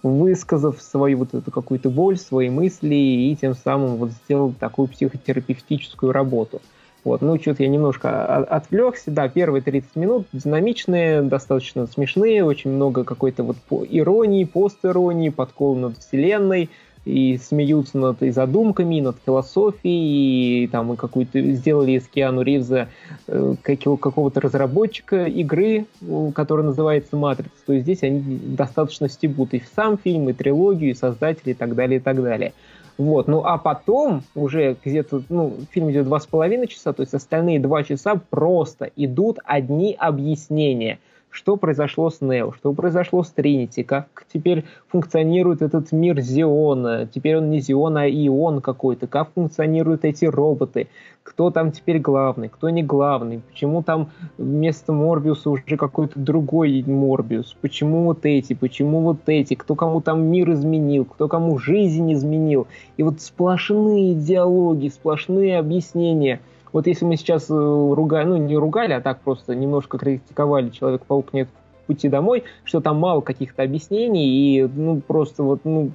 [0.03, 6.13] высказав свою вот эту какую-то боль, свои мысли и тем самым вот сделал такую психотерапевтическую
[6.13, 6.61] работу.
[7.05, 9.11] Вот, ну, что-то я немножко отвлекся.
[9.11, 13.57] Да, первые 30 минут динамичные, достаточно смешные, очень много какой-то вот
[13.91, 16.71] иронии, постиронии, подкол над вселенной,
[17.05, 22.43] и смеются над и задумками, и над философией, и там и какую-то сделали из Киану
[22.43, 22.89] Ривза
[23.27, 25.87] э, какого-то разработчика игры,
[26.35, 27.51] которая называется «Матрица».
[27.67, 31.75] То есть здесь они достаточно стебут и сам фильм, и трилогию, и создатели, и так
[31.75, 32.55] далее, и так далее.
[32.97, 33.27] Вот.
[33.27, 37.61] Ну а потом уже где-то, ну, фильм идет два с половиной часа, то есть остальные
[37.61, 40.99] два часа просто идут одни объяснения,
[41.35, 47.39] что произошло с Нео, что произошло с Тринити, как теперь функционирует этот мир Зиона, теперь
[47.39, 50.87] он не Зион, а Ион какой-то, как функционируют эти роботы,
[51.25, 57.57] кто там теперь главный, кто не главный, почему там вместо Морбиуса уже какой-то другой Морбиус,
[57.61, 62.69] почему вот эти, почему вот эти, кто кому там мир изменил, кто кому жизнь изменил.
[62.97, 66.41] И вот сплошные диалоги, сплошные объяснения–
[66.75, 71.33] вот если мы сейчас э, ругали, ну не ругали, а так просто немножко критиковали Человек-паук
[71.33, 71.49] нет
[71.87, 75.93] пути домой, что там мало каких-то объяснений, и ну просто вот ну,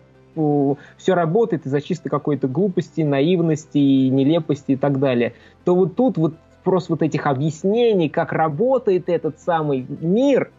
[0.96, 5.34] все работает из-за чисто какой-то глупости, наивности, нелепости и так далее,
[5.66, 10.50] то вот тут вот просто вот этих объяснений, как работает этот самый мир,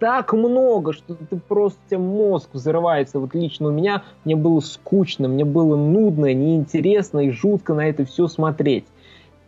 [0.00, 3.20] так много, что ты просто мозг взрывается.
[3.20, 8.04] Вот лично у меня мне было скучно, мне было нудно, неинтересно и жутко на это
[8.04, 8.86] все смотреть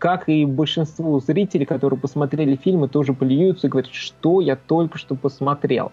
[0.00, 5.14] как и большинству зрителей, которые посмотрели фильмы, тоже плюются и говорят, что я только что
[5.14, 5.92] посмотрел.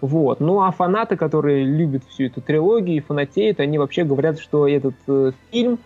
[0.00, 0.38] Вот.
[0.38, 4.94] Ну а фанаты, которые любят всю эту трилогию и фанатеют, они вообще говорят, что этот
[5.08, 5.80] э, фильм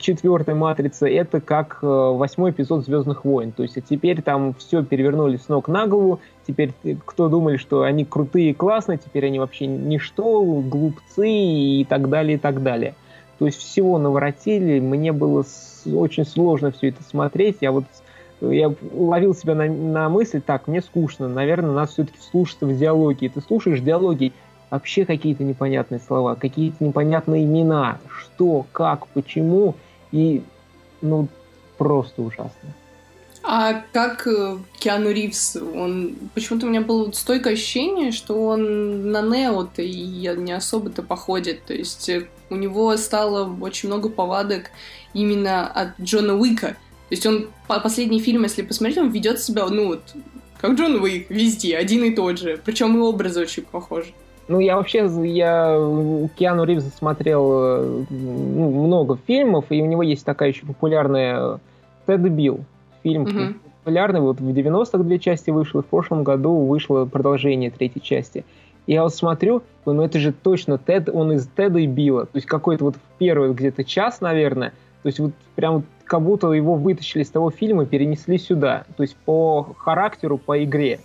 [0.00, 3.50] четвертая матрица это как э, восьмой эпизод Звездных войн.
[3.50, 6.20] То есть а теперь там все перевернули с ног на голову.
[6.46, 6.72] Теперь
[7.04, 12.36] кто думали, что они крутые и классные, теперь они вообще ничто, глупцы и так далее,
[12.36, 12.94] и так далее.
[13.38, 14.80] То есть всего наворотили.
[14.80, 15.44] Мне было
[15.92, 17.58] очень сложно все это смотреть.
[17.60, 17.84] Я вот
[18.40, 23.30] я ловил себя на, на мысли, так, мне скучно, наверное, нас все-таки слушаться в диалоге.
[23.30, 24.32] Ты слушаешь диалоги,
[24.70, 29.74] вообще какие-то непонятные слова, какие-то непонятные имена, что, как, почему,
[30.12, 30.42] и,
[31.00, 31.28] ну,
[31.78, 32.74] просто ужасно.
[33.48, 36.16] А как э, Киану Ривз, он...
[36.34, 41.64] Почему-то у меня было стойкое ощущение, что он на Нео-то и не особо-то походит.
[41.64, 44.70] То есть э, у него стало очень много повадок
[45.14, 46.76] именно от Джона Уика.
[47.08, 50.02] То есть он, последний фильм, если посмотреть, он ведет себя, ну вот,
[50.60, 52.60] как Джон Уик, везде, один и тот же.
[52.64, 54.12] Причем и образы очень похожи.
[54.48, 55.76] Ну, я вообще, я
[56.36, 61.60] Киану Ривза смотрел э, ну, много фильмов, и у него есть такая еще популярная
[62.06, 62.64] Тед Билл
[63.06, 63.54] фильм угу.
[63.84, 68.44] популярный, вот в 90-х две части вышло, в прошлом году вышло продолжение третьей части.
[68.88, 72.26] И я вот смотрю, ну это же точно Тед, он из Теда и Билла.
[72.26, 76.74] То есть какой-то вот первый где-то час, наверное, то есть вот прям как будто его
[76.74, 78.84] вытащили из того фильма и перенесли сюда.
[78.96, 80.98] То есть по характеру, по игре.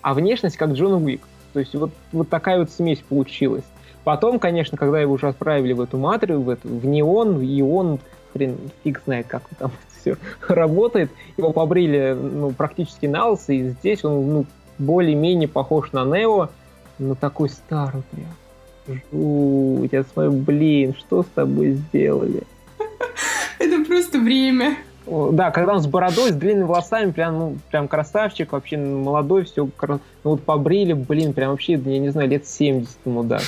[0.00, 1.20] А внешность как Джон Уик.
[1.52, 3.64] То есть вот, вот такая вот смесь получилась.
[4.04, 7.98] Потом, конечно, когда его уже отправили в эту матрицу, в, эту, в неон, и он,
[8.36, 10.16] хрен, фиг знает, как там все
[10.48, 11.10] работает.
[11.36, 14.46] Его побрили ну, практически на лысо, и здесь он ну,
[14.78, 16.50] более-менее похож на Нео,
[16.98, 19.00] но такой старый прям.
[19.12, 22.42] Жуть, я смотрю, блин, что с тобой сделали?
[23.58, 24.76] Это просто время.
[25.06, 29.68] Да, когда он с бородой, с длинными волосами, прям, ну, прям красавчик, вообще молодой, все,
[29.80, 33.38] ну вот побрили, блин, прям вообще, я не знаю, лет 70 ему, да.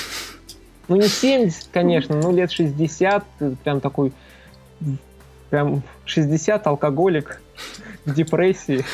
[0.87, 3.23] Ну, не 70, конечно, но лет 60,
[3.63, 4.13] прям такой
[5.49, 7.41] прям 60 алкоголик
[8.05, 8.85] в депрессии.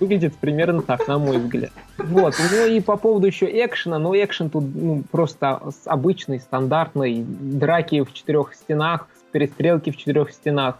[0.00, 1.72] Выглядит примерно так, на мой взгляд.
[1.98, 2.34] Вот.
[2.50, 3.98] Ну и по поводу еще экшена.
[3.98, 7.24] Ну, экшен тут ну, просто обычный, стандартный.
[7.26, 10.78] Драки в четырех стенах, перестрелки в четырех стенах.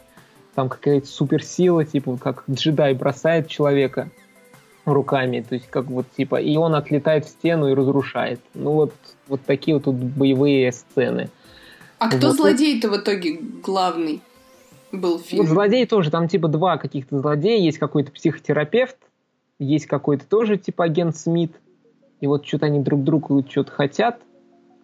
[0.55, 4.09] Там какая-то суперсила, типа, как джедай бросает человека
[4.87, 8.41] руками, то есть как вот типа, и он отлетает в стену и разрушает.
[8.55, 8.95] Ну вот,
[9.29, 11.29] вот такие вот тут боевые сцены.
[11.99, 12.37] А кто вот.
[12.37, 14.21] злодей-то в итоге главный?
[14.93, 15.43] был фильм.
[15.43, 18.97] Вот злодей тоже, там типа два каких-то злодея, есть какой-то психотерапевт,
[19.59, 21.53] есть какой-то тоже типа агент Смит,
[22.21, 24.21] и вот что-то они друг другу что-то хотят.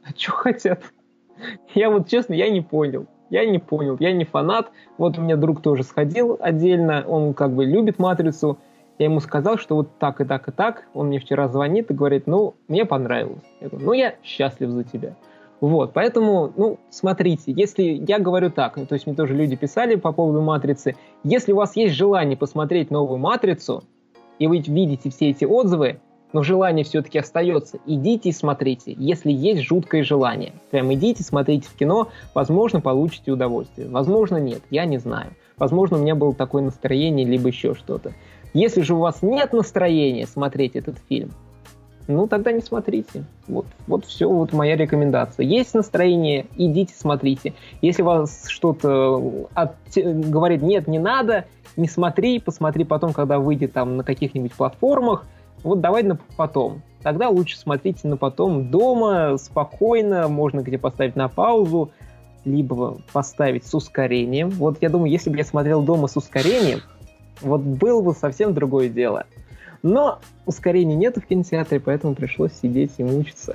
[0.04, 0.82] А что хотят?
[1.74, 3.06] Я вот честно, я не понял.
[3.30, 4.70] Я не понял, я не фанат.
[4.98, 8.58] Вот у меня друг тоже сходил отдельно, он как бы любит «Матрицу».
[8.98, 10.84] Я ему сказал, что вот так и так и так.
[10.92, 13.42] Он мне вчера звонит и говорит, ну, мне понравилось.
[13.62, 15.16] Я говорю, ну, я счастлив за тебя.
[15.62, 20.10] Вот, поэтому, ну, смотрите, если я говорю так, то есть мне тоже люди писали по
[20.10, 23.84] поводу «Матрицы», если у вас есть желание посмотреть новую «Матрицу»,
[24.40, 26.00] и вы видите все эти отзывы,
[26.32, 30.52] но желание все-таки остается, идите и смотрите, если есть жуткое желание.
[30.72, 35.30] Прям идите, смотрите в кино, возможно, получите удовольствие, возможно, нет, я не знаю.
[35.58, 38.14] Возможно, у меня было такое настроение, либо еще что-то.
[38.52, 41.30] Если же у вас нет настроения смотреть этот фильм,
[42.12, 43.24] ну тогда не смотрите.
[43.48, 45.44] Вот, вот все, вот моя рекомендация.
[45.44, 47.54] Есть настроение, идите смотрите.
[47.80, 49.74] Если вас что-то от...
[49.94, 51.46] говорит, нет, не надо,
[51.76, 55.26] не смотри, посмотри потом, когда выйдет там на каких-нибудь платформах,
[55.62, 56.82] вот давай на потом.
[57.02, 61.90] Тогда лучше смотрите на потом дома, спокойно, можно где поставить на паузу,
[62.44, 64.50] либо поставить с ускорением.
[64.50, 66.80] Вот я думаю, если бы я смотрел дома с ускорением,
[67.40, 69.24] вот было бы совсем другое дело.
[69.82, 73.54] Но ускорений нету в кинотеатре, поэтому пришлось сидеть и мучиться.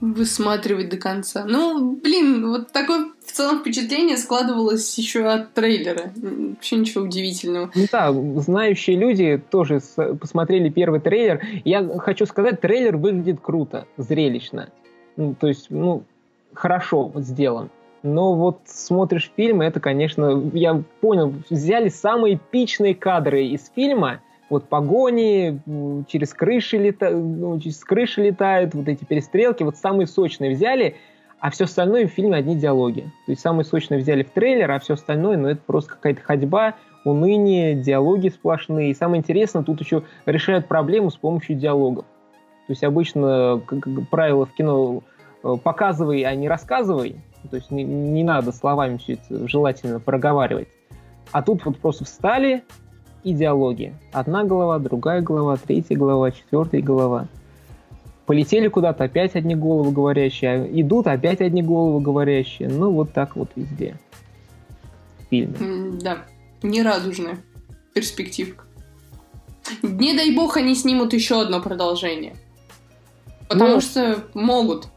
[0.00, 1.44] Высматривать до конца.
[1.46, 6.12] Ну, блин, вот такое в целом впечатление складывалось еще от трейлера.
[6.16, 7.70] Вообще ничего удивительного.
[7.74, 9.80] Ну да, знающие люди тоже
[10.20, 11.40] посмотрели первый трейлер.
[11.64, 14.70] Я хочу сказать, трейлер выглядит круто, зрелищно.
[15.16, 16.02] Ну, то есть, ну,
[16.52, 17.70] хорошо сделан.
[18.02, 24.68] Но вот смотришь фильм, это, конечно, я понял, взяли самые эпичные кадры из фильма, вот
[24.68, 25.60] погони,
[26.08, 27.10] через крыши, лета...
[27.10, 30.96] ну, через крыши летают, вот эти перестрелки, вот самые сочные взяли,
[31.38, 33.02] а все остальное в фильме одни диалоги.
[33.26, 36.74] То есть самые сочные взяли в трейлер, а все остальное, ну, это просто какая-то ходьба,
[37.04, 38.90] уныние, диалоги сплошные.
[38.90, 42.04] И самое интересное, тут еще решают проблему с помощью диалогов.
[42.66, 45.02] То есть обычно как, правило в кино
[45.42, 47.16] э, показывай, а не рассказывай.
[47.50, 50.68] То есть не, не надо словами все это желательно проговаривать.
[51.30, 52.62] А тут вот просто встали
[53.24, 53.94] и диалоги.
[54.12, 57.28] Одна голова, другая голова, третья голова, четвертая голова.
[58.26, 62.68] Полетели куда-то, опять одни головы говорящие, а идут, опять одни головы говорящие.
[62.68, 63.96] Ну, вот так вот везде.
[65.18, 65.98] В фильме.
[66.00, 66.18] Да,
[66.62, 67.38] нерадужная
[67.94, 68.64] перспективка.
[69.82, 72.34] Не дай бог они снимут еще одно продолжение.
[73.48, 74.88] Потому ну, что могут.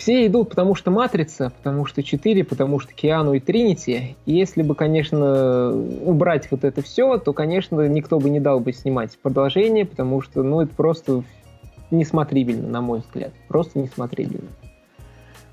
[0.00, 4.16] Все идут, потому что Матрица, потому что 4, потому что Киану и Тринити.
[4.24, 8.72] И если бы, конечно, убрать вот это все, то, конечно, никто бы не дал бы
[8.72, 11.22] снимать продолжение, потому что, ну, это просто
[11.90, 13.32] несмотрибельно, на мой взгляд.
[13.46, 14.48] Просто несмотрибельно.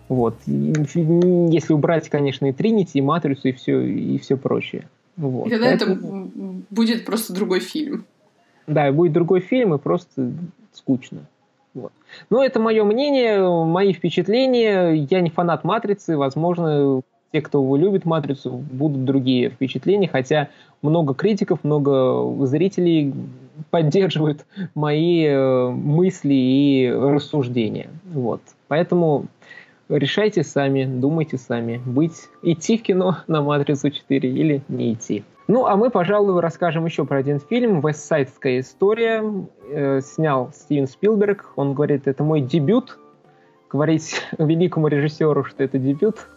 [0.07, 0.37] Вот.
[0.45, 4.87] Если убрать, конечно, и Тринити, и Матрицу, и все, и все прочее.
[5.17, 5.47] Вот.
[5.47, 5.93] И тогда Поэтому...
[5.93, 8.05] это будет просто другой фильм.
[8.65, 10.31] Да, будет другой фильм, и просто
[10.71, 11.27] скучно.
[11.77, 11.91] Вот.
[12.29, 14.93] Но это мое мнение, мои впечатления.
[14.93, 16.17] Я не фанат «Матрицы».
[16.17, 17.01] Возможно,
[17.31, 20.49] те, кто любит «Матрицу», будут другие впечатления, хотя
[20.81, 23.13] много критиков, много зрителей
[23.69, 27.89] поддерживают мои э, мысли и рассуждения.
[28.05, 28.41] Вот.
[28.67, 29.25] Поэтому
[29.89, 35.23] решайте сами, думайте сами, быть, идти в кино на «Матрицу 4» или не идти.
[35.47, 39.23] Ну, а мы, пожалуй, расскажем еще про один фильм «Вестсайдская история».
[39.71, 41.53] Э, снял Стивен Спилберг.
[41.55, 42.97] Он говорит, это мой дебют.
[43.69, 46.27] Говорить великому режиссеру, что это дебют,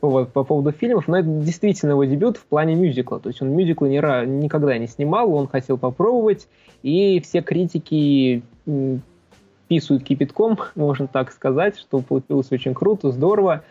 [0.00, 3.20] вот, по поводу фильмов, но это действительно его дебют в плане мюзикла.
[3.20, 3.96] То есть он мюзиклы ни,
[4.26, 6.46] никогда не снимал, он хотел попробовать,
[6.82, 8.42] и все критики
[9.68, 13.62] писают кипятком, можно так сказать, что получилось очень круто, здорово.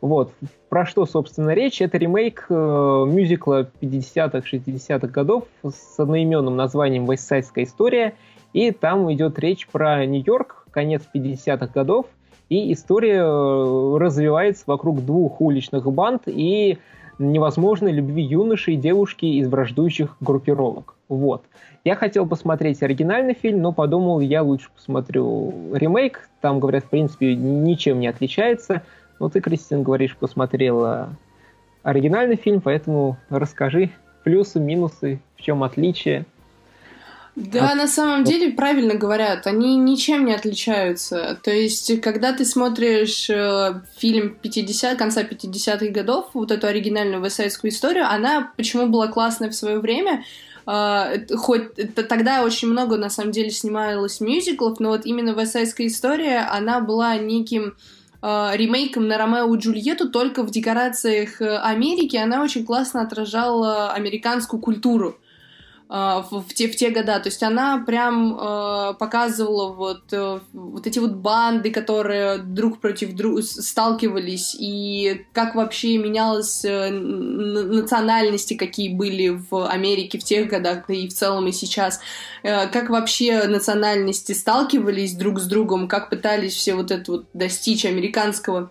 [0.00, 0.32] Вот.
[0.68, 1.80] Про что, собственно, речь?
[1.80, 8.14] Это ремейк э, мюзикла 50-х, 60-х годов с одноименным названием «Вестсайдская история».
[8.52, 12.06] И там идет речь про Нью-Йорк, конец 50-х годов,
[12.48, 16.78] и история э, развивается вокруг двух уличных банд и
[17.18, 20.96] невозможной любви юношей и девушки из враждующих группировок.
[21.16, 21.44] Вот.
[21.84, 26.28] Я хотел посмотреть оригинальный фильм, но подумал, я лучше посмотрю ремейк.
[26.40, 28.82] Там, говорят, в принципе, ничем не отличается.
[29.20, 31.10] Ну, ты, Кристин, говоришь, посмотрела
[31.82, 33.90] оригинальный фильм, поэтому расскажи
[34.24, 36.24] плюсы, минусы, в чем отличие.
[37.34, 37.74] Да, а...
[37.74, 41.38] на самом деле правильно говорят, они ничем не отличаются.
[41.42, 47.70] То есть, когда ты смотришь э, фильм 50, конца 50-х годов, вот эту оригинальную высайдскую
[47.70, 50.24] историю, она почему была классная в свое время,
[50.64, 56.80] хоть тогда очень много на самом деле снималось мюзиклов, но вот именно «Высайская история», она
[56.80, 57.74] была неким
[58.22, 63.92] э, ремейком на Ромео и Джульетту, только в декорациях э, Америки она очень классно отражала
[63.92, 65.16] американскую культуру.
[65.94, 67.20] А, в, те, в те года.
[67.20, 73.14] То есть она прям э, показывала вот, э, вот эти вот банды, которые друг против
[73.14, 80.84] друга сталкивались, и как вообще менялась э, национальности, какие были в Америке в тех годах,
[80.88, 82.00] да и в целом и сейчас.
[82.42, 87.84] Э, как вообще национальности сталкивались друг с другом, как пытались все вот это вот достичь
[87.84, 88.70] американского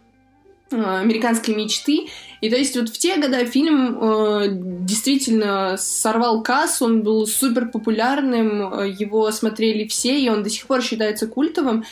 [0.71, 2.07] американской мечты.
[2.41, 7.69] И то есть вот в те годы фильм э, действительно сорвал кассу, он был супер
[7.69, 11.85] популярным, э, его смотрели все, и он до сих пор считается культовым.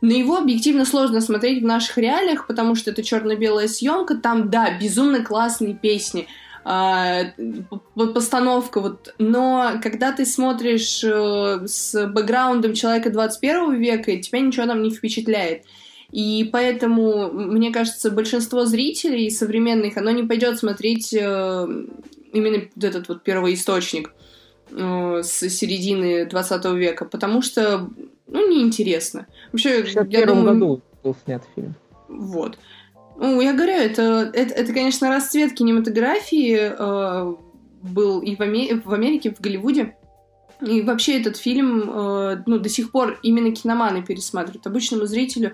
[0.00, 4.78] Но его объективно сложно смотреть в наших реалиях, потому что это черно-белая съемка, там, да,
[4.78, 6.28] безумно классные песни,
[6.64, 7.32] э,
[7.94, 9.14] постановка, вот.
[9.18, 15.64] Но когда ты смотришь э, с бэкграундом человека 21 века, тебя ничего там не впечатляет.
[16.16, 21.66] И поэтому, мне кажется, большинство зрителей современных, оно не пойдет смотреть э,
[22.32, 24.14] именно этот вот первоисточник
[24.70, 27.90] э, с середины 20 века, потому что,
[28.28, 29.26] ну, неинтересно.
[29.52, 30.44] Вообще, в 61 думаю...
[30.46, 31.74] году был снят фильм.
[32.08, 32.56] Вот.
[33.18, 37.34] Ну, я говорю, это, это, это конечно, расцвет кинематографии, э,
[37.82, 38.80] был и в, Амер...
[38.86, 39.94] в Америке, в Голливуде.
[40.66, 44.66] И вообще этот фильм, э, ну, до сих пор именно киноманы пересматривают.
[44.66, 45.52] Обычному зрителю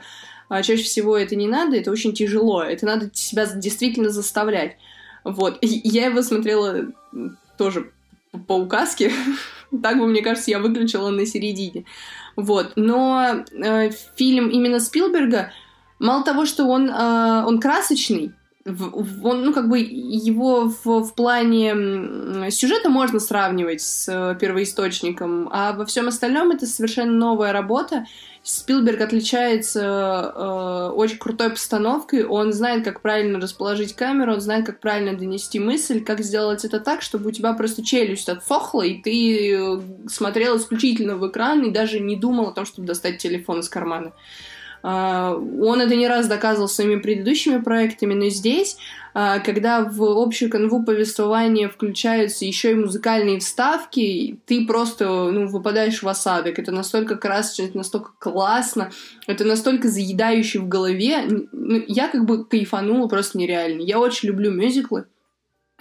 [0.53, 4.77] э, чаще всего это не надо, это очень тяжело, это надо себя действительно заставлять.
[5.25, 5.59] Вот.
[5.63, 6.87] И я его смотрела
[7.59, 7.91] тоже
[8.47, 9.13] по указке.
[9.83, 11.85] так бы, мне кажется, я выключила на середине.
[12.37, 12.73] Вот.
[12.77, 15.53] Но э, фильм именно Спилберга,
[15.99, 18.33] мало того, что он, э, он красочный,
[18.65, 25.73] он, ну, как бы его в, в плане сюжета можно сравнивать с э, первоисточником, а
[25.73, 28.07] во всем остальном это совершенно новая работа.
[28.45, 29.81] Спилберг отличается
[30.35, 35.61] э, очень крутой постановкой, он знает, как правильно расположить камеру, он знает, как правильно донести
[35.61, 40.57] мысль, как сделать это так, чтобы у тебя просто челюсть отсохла, и ты э, смотрел
[40.57, 44.13] исключительно в экран и даже не думал о том, чтобы достать телефон из кармана.
[44.83, 48.77] Он это не раз доказывал своими предыдущими проектами, но здесь,
[49.15, 56.03] а, когда в общую канву повествования включаются еще и музыкальные вставки, ты просто ну, выпадаешь
[56.03, 56.59] в осадок.
[56.59, 58.91] Это настолько красочно, это настолько классно,
[59.29, 61.27] это настолько заедающе в голове.
[61.53, 63.83] Ну, я как бы кайфанула просто нереально.
[63.83, 65.07] Я очень люблю мюзиклы,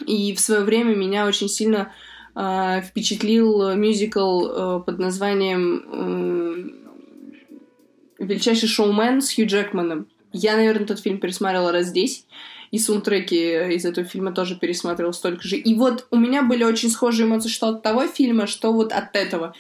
[0.06, 1.92] и в свое время меня очень сильно
[2.36, 6.81] э, впечатлил мюзикл э, под названием
[8.26, 10.08] «Величайший шоумен» с Хью Джекманом.
[10.32, 12.26] Я, наверное, тот фильм пересмотрела раз здесь.
[12.72, 15.58] И саундтреки из этого фильма тоже пересмотрела столько же.
[15.58, 19.16] И вот у меня были очень схожие эмоции что от того фильма, что вот от
[19.16, 19.54] этого.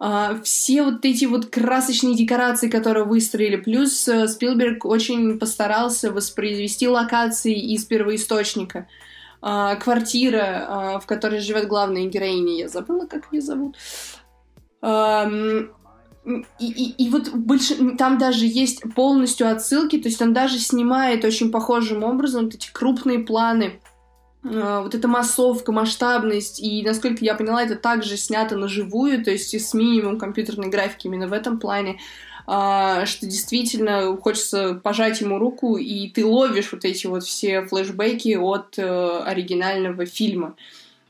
[0.00, 3.56] Uh, все вот эти вот красочные декорации, которые выстроили.
[3.56, 8.86] Плюс uh, Спилберг очень постарался воспроизвести локации из первоисточника.
[9.40, 13.76] Uh, квартира, в которой живет главная героиня, я забыла, как ее зовут.
[16.58, 21.24] И, и, и вот больше, там даже есть полностью отсылки, то есть он даже снимает
[21.24, 23.80] очень похожим образом вот эти крупные планы,
[24.44, 29.30] э, вот эта массовка, масштабность, и, насколько я поняла, это также снято на живую, то
[29.30, 31.98] есть с минимум компьютерной графики именно в этом плане,
[32.46, 38.36] э, что действительно хочется пожать ему руку, и ты ловишь вот эти вот все флешбеки
[38.36, 40.56] от э, оригинального фильма.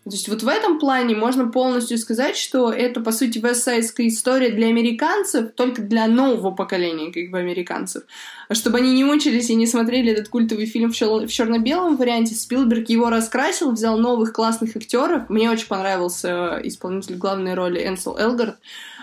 [0.08, 4.50] То есть вот в этом плане можно полностью сказать, что это, по сути, вестсайдская история
[4.50, 8.04] для американцев, только для нового поколения, как бы, американцев.
[8.50, 12.34] Чтобы они не мучились и не смотрели этот культовый фильм в, чер- в черно-белом варианте,
[12.34, 15.28] Спилберг его раскрасил, взял новых классных актеров.
[15.28, 18.56] Мне очень понравился исполнитель главной роли Энсел Элгард,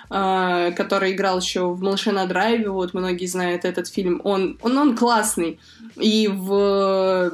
[0.07, 4.77] Uh, который играл еще в «Малыше на драйве», вот многие знают этот фильм, он, он,
[4.77, 5.59] он классный.
[5.95, 7.31] И в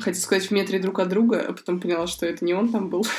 [0.00, 2.88] хотел сказать, в метре друг от друга, а потом поняла, что это не он там
[2.88, 3.06] был.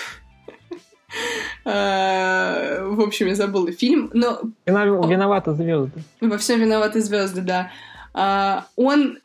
[1.65, 4.41] А, в общем, я забыла фильм, но...
[4.65, 6.01] Виноваты звезды.
[6.21, 7.71] Во всем виноваты звезды, да.
[8.13, 9.19] А, он,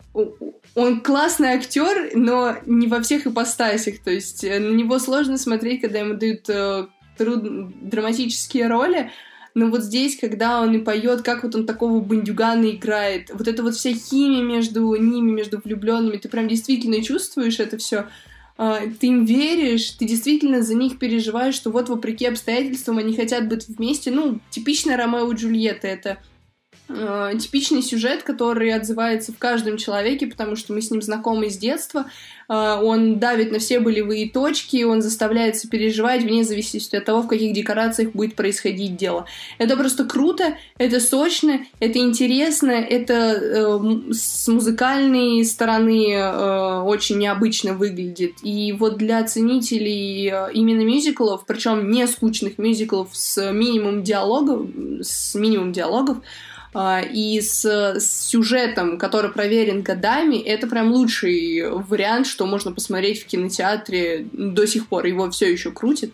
[0.75, 3.99] он классный актер, но не во всех ипостасях.
[4.01, 6.87] То есть э, на него сложно смотреть, когда ему дают э,
[7.17, 7.89] труд...
[7.89, 9.11] драматические роли,
[9.55, 13.63] но вот здесь, когда он и поет, как вот он такого бандюгана играет, вот это
[13.63, 18.07] вот вся химия между ними, между влюбленными, ты прям действительно чувствуешь это все.
[18.57, 23.49] А, ты им веришь, ты действительно за них переживаешь, что вот вопреки обстоятельствам они хотят
[23.49, 24.11] быть вместе.
[24.11, 26.19] Ну, типично Ромео и Джульетта это
[26.89, 31.57] э, типичный сюжет, который отзывается в каждом человеке, потому что мы с ним знакомы с
[31.57, 32.07] детства.
[32.49, 37.29] Э, он давит на все болевые точки, он заставляет переживать вне зависимости от того, в
[37.29, 39.27] каких декорациях будет происходить дело.
[39.59, 47.75] Это просто круто, это сочно, это интересно, это э, с музыкальной стороны э, очень необычно
[47.75, 48.35] выглядит.
[48.43, 54.69] И вот для ценителей э, именно мюзиклов, причем не скучных мюзиклов с минимум диалогов,
[55.01, 56.19] с минимум диалогов,
[56.75, 63.27] и с, с сюжетом, который проверен годами, это прям лучший вариант, что можно посмотреть в
[63.27, 65.07] кинотеатре до сих пор.
[65.07, 66.13] Его все еще крутит.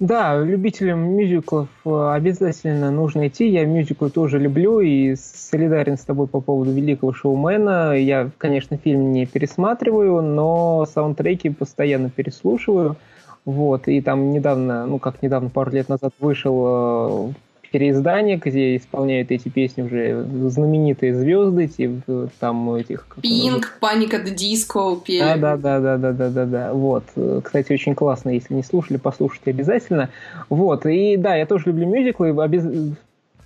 [0.00, 3.46] Да, любителям мюзиклов э, обязательно нужно идти.
[3.46, 7.92] Я мюзиклы тоже люблю и солидарен с тобой по поводу великого шоумена.
[7.92, 12.96] Я, конечно, фильм не пересматриваю, но саундтреки постоянно переслушиваю.
[13.44, 17.32] Вот, и там недавно, ну как недавно, пару лет назад вышел э,
[17.70, 23.06] переиздание, где исполняют эти песни уже знаменитые звезды, типа там этих...
[23.22, 25.20] Пинк, Паника the Disco пели.
[25.20, 26.72] Да, да, да, да, да, да, да, да.
[26.72, 27.04] Вот.
[27.42, 30.10] Кстати, очень классно, если не слушали, послушайте обязательно.
[30.48, 30.86] Вот.
[30.86, 32.30] И да, я тоже люблю мюзиклы.
[32.42, 32.64] Обез...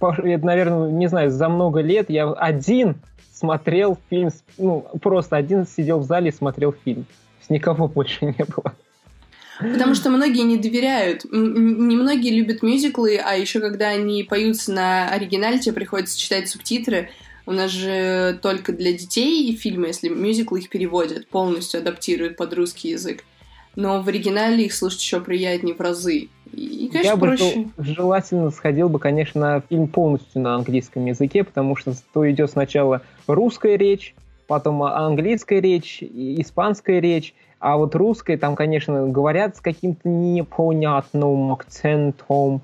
[0.01, 2.97] Наверное, не знаю, за много лет я один
[3.33, 7.07] смотрел фильм, ну, просто один сидел в зале и смотрел фильм.
[7.47, 8.75] С никого больше не было.
[9.59, 11.25] Потому что многие не доверяют.
[11.31, 17.11] Немногие любят мюзиклы, а еще когда они поются на оригинале, тебе приходится читать субтитры.
[17.47, 22.89] У нас же только для детей фильмы, если мюзиклы их переводят, полностью адаптируют под русский
[22.91, 23.23] язык.
[23.77, 26.29] но в оригинале их слушать еще приятнее в разы.
[26.53, 27.67] И, конечно, Я проще.
[27.77, 32.51] бы желательно сходил бы, конечно, на фильм полностью на английском языке, потому что то идет
[32.53, 34.15] сначала русская речь,
[34.47, 37.35] потом английская речь, испанская речь,
[37.65, 42.61] а вот русская там, конечно, говорят с каким-то непонятным акцентом.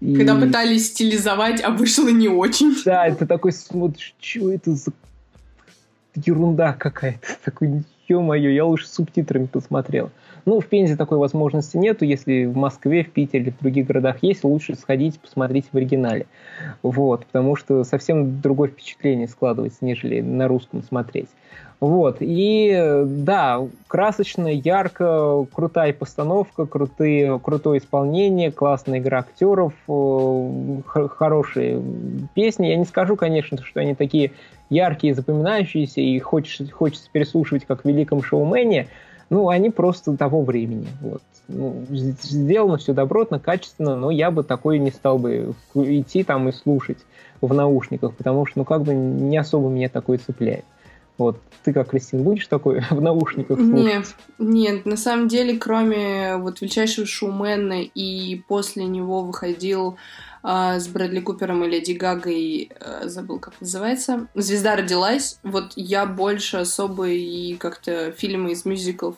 [0.00, 0.16] И...
[0.16, 2.74] Когда пытались стилизовать, а вышло не очень.
[2.82, 4.92] Да, это такой смотришь, что это за
[6.14, 7.26] ерунда какая-то.
[7.44, 10.10] Такой, ё-моё, я лучше субтитрами посмотрел.
[10.46, 12.06] Ну, в Пензе такой возможности нету.
[12.06, 16.26] Если в Москве, в Питере или в других городах есть, лучше сходить посмотреть в оригинале.
[16.82, 21.28] Вот, потому что совсем другое впечатление складывается, нежели на русском смотреть.
[21.80, 31.80] Вот, и да, красочно, ярко, крутая постановка, крутые, крутое исполнение, классная игра актеров, э, хорошие
[32.34, 32.66] песни.
[32.66, 34.32] Я не скажу, конечно, что они такие
[34.70, 38.88] яркие, запоминающиеся, и хочется, хочется переслушивать как в «Великом шоумене»,
[39.30, 40.86] ну, они просто того времени.
[41.00, 41.22] Вот.
[41.48, 46.52] Ну, сделано все добротно, качественно, но я бы такой не стал бы идти там и
[46.52, 46.98] слушать
[47.40, 50.64] в наушниках, потому что, ну, как бы не особо меня такое цепляет.
[51.18, 51.40] Вот.
[51.64, 53.84] Ты как, Кристин, будешь такой в наушниках слушать?
[53.84, 59.96] Нет, нет, на самом деле, кроме вот величайшего шоумена и после него выходил
[60.42, 65.40] а, с Брэдли Купером и Леди Гагой, а, забыл, как называется, «Звезда родилась».
[65.42, 69.16] Вот я больше особо и как-то фильмы из мюзиклов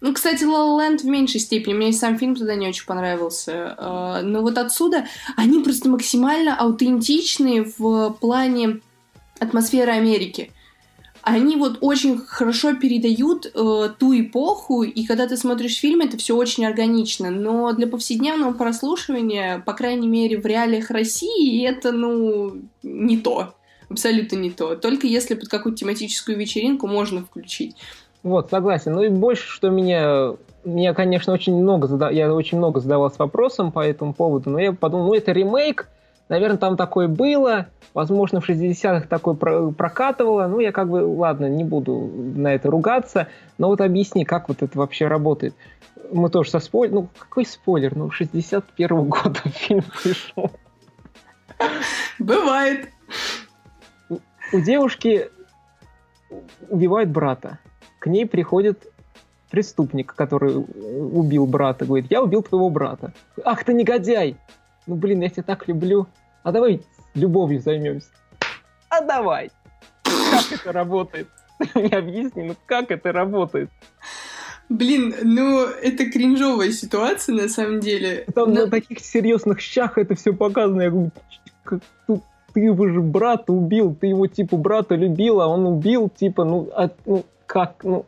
[0.00, 1.74] ну, кстати, La La в меньшей степени.
[1.74, 3.74] Мне и сам фильм туда не очень понравился.
[3.76, 8.78] А, но вот отсюда они просто максимально аутентичные в плане
[9.40, 10.52] атмосферы Америки
[11.22, 16.36] они вот очень хорошо передают э, ту эпоху, и когда ты смотришь фильм, это все
[16.36, 17.30] очень органично.
[17.30, 23.54] Но для повседневного прослушивания, по крайней мере, в реалиях России, это, ну, не то.
[23.90, 24.74] Абсолютно не то.
[24.76, 27.76] Только если под какую-то тематическую вечеринку можно включить.
[28.22, 28.92] Вот, согласен.
[28.92, 32.12] Ну и больше, что меня меня, конечно, очень много задав...
[32.12, 35.88] я очень много задавался вопросом по этому поводу, но я подумал, ну это ремейк,
[36.28, 40.46] наверное, там такое было, Возможно, в 60-х такой прокатывало.
[40.46, 43.26] Ну, я как бы, ладно, не буду на это ругаться.
[43.58, 45.54] Но вот объясни, как вот это вообще работает.
[46.12, 46.94] Мы тоже со спойлер...
[46.94, 47.96] Ну, какой спойлер?
[47.96, 50.52] Ну, 61-го года фильм пришел.
[52.18, 52.90] Бывает.
[54.08, 54.18] У,
[54.52, 55.28] у девушки
[56.68, 57.58] убивают брата.
[57.98, 58.86] К ней приходит
[59.50, 63.12] преступник, который убил брата, говорит, я убил твоего брата.
[63.44, 64.36] Ах ты негодяй!
[64.88, 66.06] Ну, блин, я тебя так люблю.
[66.42, 66.80] А давай
[67.14, 68.08] любовью займемся.
[68.88, 69.50] А давай.
[70.02, 71.28] Как это работает?
[71.74, 73.68] Мне объясни, ну как это работает?
[74.70, 78.24] Блин, ну это кринжовая ситуация на самом деле.
[78.34, 78.62] Там Но...
[78.62, 80.82] на таких серьезных щах это все показано.
[80.82, 81.10] Я говорю,
[81.64, 82.22] как, ну,
[82.54, 86.70] ты его же брата убил, ты его типа брата любила, а он убил, типа, ну,
[86.74, 88.06] а, ну как, ну.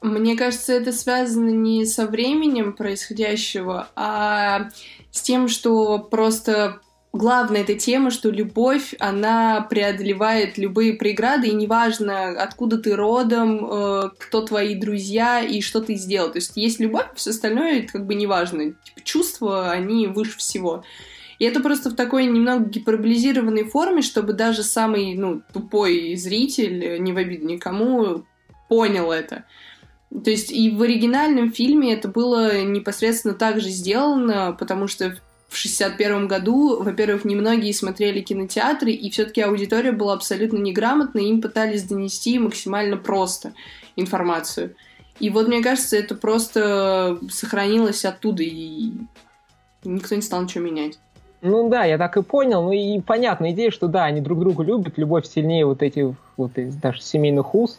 [0.00, 4.68] Мне кажется, это связано не со временем происходящего, а
[5.12, 6.80] с тем, что просто
[7.12, 14.10] главная эта тема, что любовь, она преодолевает любые преграды, и неважно, откуда ты родом, э,
[14.18, 16.32] кто твои друзья и что ты сделал.
[16.32, 18.72] То есть есть любовь, все остальное это как бы неважно.
[18.72, 20.84] Типа, чувства, они выше всего.
[21.38, 27.12] И это просто в такой немного гиперболизированной форме, чтобы даже самый ну, тупой зритель, не
[27.12, 28.24] в обиду никому,
[28.68, 29.44] понял это.
[30.24, 35.16] То есть и в оригинальном фильме это было непосредственно так же сделано, потому что
[35.48, 41.84] в 61 году, во-первых, немногие смотрели кинотеатры, и все-таки аудитория была абсолютно неграмотной, им пытались
[41.84, 43.52] донести максимально просто
[43.96, 44.74] информацию.
[45.18, 48.92] И вот, мне кажется, это просто сохранилось оттуда, и
[49.84, 50.98] никто не стал ничего менять.
[51.42, 52.62] Ну да, я так и понял.
[52.62, 56.52] Ну и понятная идея, что да, они друг друга любят, любовь сильнее вот этих вот
[56.56, 57.78] даже семейных уз.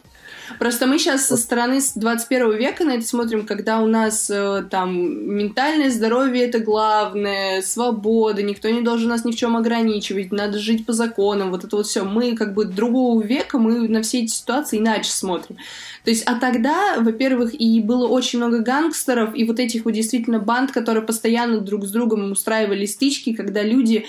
[0.58, 4.92] Просто мы сейчас со стороны 21 века на это смотрим, когда у нас э, там
[5.36, 10.86] ментальное здоровье это главное, свобода, никто не должен нас ни в чем ограничивать, надо жить
[10.86, 12.04] по законам, вот это вот все.
[12.04, 15.56] Мы как бы другого века, мы на все эти ситуации иначе смотрим.
[16.04, 20.38] То есть, а тогда, во-первых, и было очень много гангстеров, и вот этих вот действительно
[20.38, 24.06] банд, которые постоянно друг с другом устраивали стычки, когда люди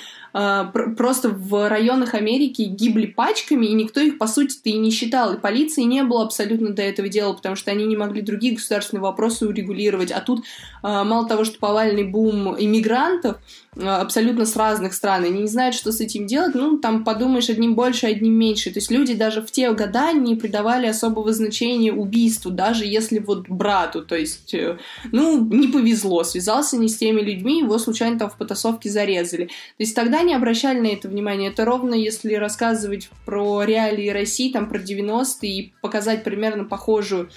[0.98, 5.34] просто в районах Америки гибли пачками, и никто их, по сути-то, и не считал.
[5.34, 9.02] И полиции не было абсолютно до этого дела, потому что они не могли другие государственные
[9.02, 10.12] вопросы урегулировать.
[10.12, 10.44] А тут, э,
[10.84, 13.38] мало того, что повальный бум иммигрантов,
[13.78, 17.50] э, абсолютно с разных стран, они не знают, что с этим делать, ну, там подумаешь,
[17.50, 18.72] одним больше, одним меньше.
[18.72, 23.48] То есть люди даже в те года не придавали особого значения убийству, даже если вот
[23.48, 24.78] брату, то есть, э,
[25.14, 29.46] ну, не повезло, связался не с теми людьми, его случайно там в потасовке зарезали.
[29.46, 31.48] То есть тогда не обращали на это внимания.
[31.48, 37.30] Это ровно если рассказывать про реалии России, там про 90-е и показать примерно похожую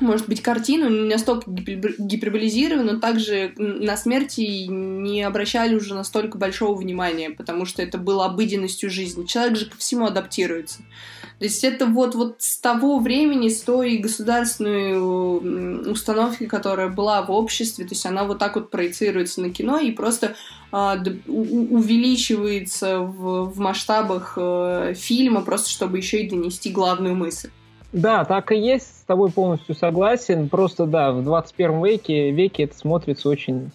[0.00, 6.76] может быть, картину не настолько гиперболизированы, но также на смерти не обращали уже настолько большого
[6.78, 9.24] внимания, потому что это было обыденностью жизни.
[9.24, 10.82] Человек же ко всему адаптируется.
[11.38, 17.30] То есть это вот, вот с того времени, с той государственной установки, которая была в
[17.30, 20.34] обществе, то есть она вот так вот проецируется на кино и просто
[20.72, 20.76] э,
[21.26, 27.50] увеличивается в, в масштабах э, фильма, просто чтобы еще и донести главную мысль.
[27.96, 30.50] Да, так и есть, с тобой полностью согласен.
[30.50, 33.70] Просто да, в 21 веке, веке это смотрится очень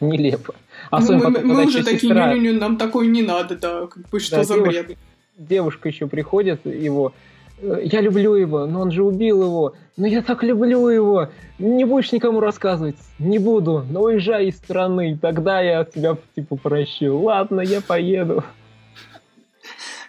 [0.00, 0.54] нелепо.
[0.90, 2.32] Особенно, ну, мы, мы уже такие, сестра...
[2.32, 4.98] не, не, не, нам такое не надо, да, как бы что да, за девушка, бред.
[5.36, 7.12] Девушка еще приходит его,
[7.60, 11.84] «Э, я люблю его, но он же убил его, но я так люблю его, не
[11.84, 17.18] будешь никому рассказывать, не буду, но уезжай из страны, тогда я тебя типа прощу.
[17.18, 18.42] Ладно, я поеду.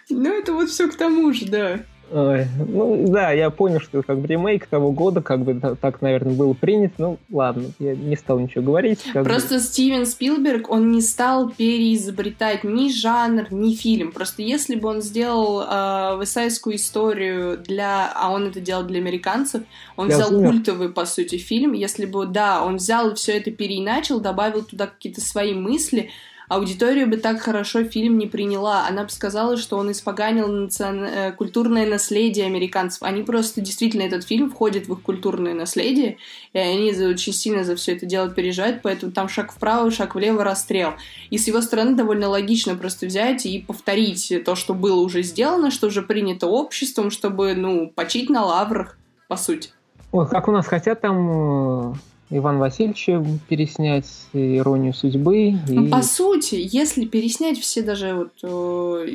[0.08, 1.80] Ну, это вот все к тому же, да.
[2.10, 6.00] Ой, ну да, я понял, что это как бы ремейк того года, как бы так,
[6.00, 6.94] наверное, было принято.
[6.98, 9.00] Ну ладно, я не стал ничего говорить.
[9.12, 9.60] Просто бы.
[9.60, 14.12] Стивен Спилберг, он не стал переизобретать ни жанр, ни фильм.
[14.12, 18.10] Просто если бы он сделал э, высайскую историю для...
[18.14, 19.62] А он это делал для американцев.
[19.96, 20.50] Он для взял зумер.
[20.50, 21.72] культовый, по сути, фильм.
[21.72, 26.10] Если бы, да, он взял все это переиначил, добавил туда какие-то свои мысли,
[26.48, 28.86] аудитория бы так хорошо фильм не приняла.
[28.88, 31.04] Она бы сказала, что он испоганил национ...
[31.04, 33.02] Э, культурное наследие американцев.
[33.02, 36.16] Они просто действительно этот фильм входит в их культурное наследие,
[36.52, 40.42] и они очень сильно за все это дело переживают, поэтому там шаг вправо, шаг влево,
[40.42, 40.94] расстрел.
[41.30, 45.70] И с его стороны довольно логично просто взять и повторить то, что было уже сделано,
[45.70, 49.70] что уже принято обществом, чтобы, ну, почить на лаврах, по сути.
[50.10, 51.94] Ой, как у нас хотят там э,
[52.30, 55.48] Иван Васильевича переснять, «Иронию судьбы».
[55.48, 55.56] И...
[55.68, 58.14] Ну, по сути, если переснять все даже...
[58.14, 59.06] Вот, э,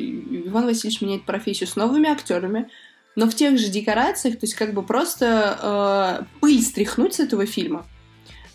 [0.48, 2.70] Иван Васильевич меняет профессию с новыми актерами,
[3.16, 7.46] но в тех же декорациях, то есть как бы просто э, пыль стряхнуть с этого
[7.46, 7.86] фильма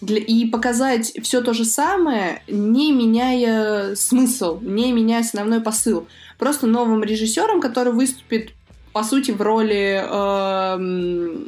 [0.00, 6.09] для, и показать все то же самое, не меняя смысл, не меняя основной посыл.
[6.38, 8.50] Просто новым режиссером, который выступит,
[8.92, 10.02] по сути, в роли...
[10.04, 11.46] Э,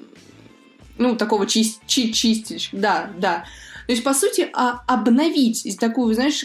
[1.00, 3.44] ну, такого чист, чи, чистильщика, да, да.
[3.86, 6.44] То есть, по сути, а, обновить такую, знаешь,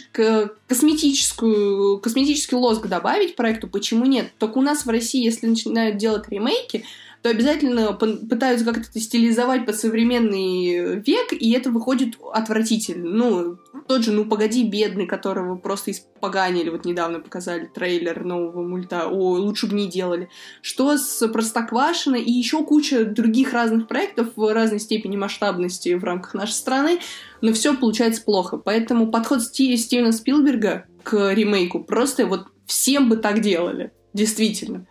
[0.67, 4.31] косметическую, косметический лоск добавить проекту, почему нет?
[4.39, 6.85] Только у нас в России, если начинают делать ремейки,
[7.21, 13.09] то обязательно пытаются как-то стилизовать под современный век, и это выходит отвратительно.
[13.09, 19.07] Ну, тот же «Ну, погоди, бедный», которого просто испоганили, вот недавно показали трейлер нового мульта,
[19.07, 20.29] о, лучше бы не делали.
[20.61, 26.33] Что с «Простоквашино» и еще куча других разных проектов в разной степени масштабности в рамках
[26.33, 26.99] нашей страны,
[27.41, 28.57] но все получается плохо.
[28.57, 33.91] Поэтому подход Стивена Спилберга к ремейку просто вот всем бы так делали.
[34.13, 34.85] Действительно.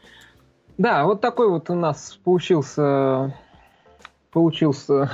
[0.78, 3.34] Да, вот такой вот у нас получился
[4.30, 5.11] получился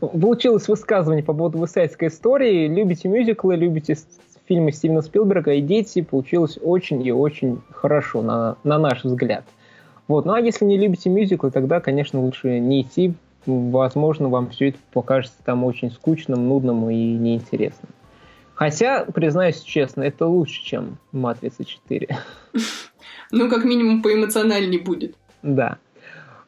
[0.00, 2.68] получилось высказывание по поводу высайдской истории.
[2.68, 3.96] Любите мюзиклы, любите
[4.46, 9.44] фильмы Стивена Спилберга, идите, получилось очень и очень хорошо, на, на наш взгляд.
[10.06, 10.26] Вот.
[10.26, 13.14] Ну а если не любите мюзиклы, тогда, конечно, лучше не идти.
[13.46, 17.90] Возможно, вам все это покажется там очень скучным, нудным и неинтересным.
[18.54, 22.14] Хотя, признаюсь честно, это лучше, чем «Матрица 4».
[23.30, 25.16] Ну, как минимум, поэмоциональнее будет.
[25.42, 25.78] Да.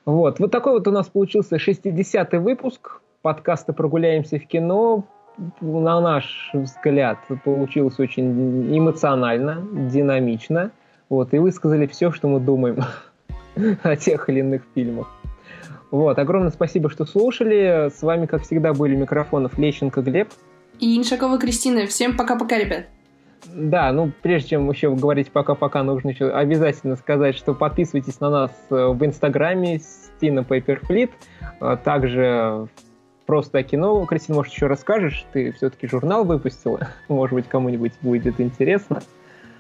[0.06, 0.38] Вот.
[0.38, 5.04] Вот такой вот у нас получился 60-й выпуск подкаста «Прогуляемся в кино».
[5.60, 10.70] На наш взгляд, получилось очень эмоционально, динамично.
[11.10, 12.82] Вот, и высказали все, что мы думаем
[13.82, 15.08] о тех или иных фильмах.
[15.90, 17.90] Вот, огромное спасибо, что слушали.
[17.94, 20.28] С вами, как всегда, были микрофонов Лещенко Глеб.
[20.78, 21.86] И Иншакова Кристина.
[21.86, 22.86] Всем пока-пока, ребят.
[23.54, 28.50] Да, ну прежде чем еще говорить пока-пока, нужно еще обязательно сказать, что подписывайтесь на нас
[28.70, 31.10] э, в Инстаграме Стина Пейперфлит,
[31.60, 32.68] а также
[33.26, 34.04] просто о кино.
[34.06, 35.26] Кристина, может, еще расскажешь?
[35.32, 36.88] Ты все-таки журнал выпустила.
[37.08, 39.02] Может быть, кому-нибудь будет интересно.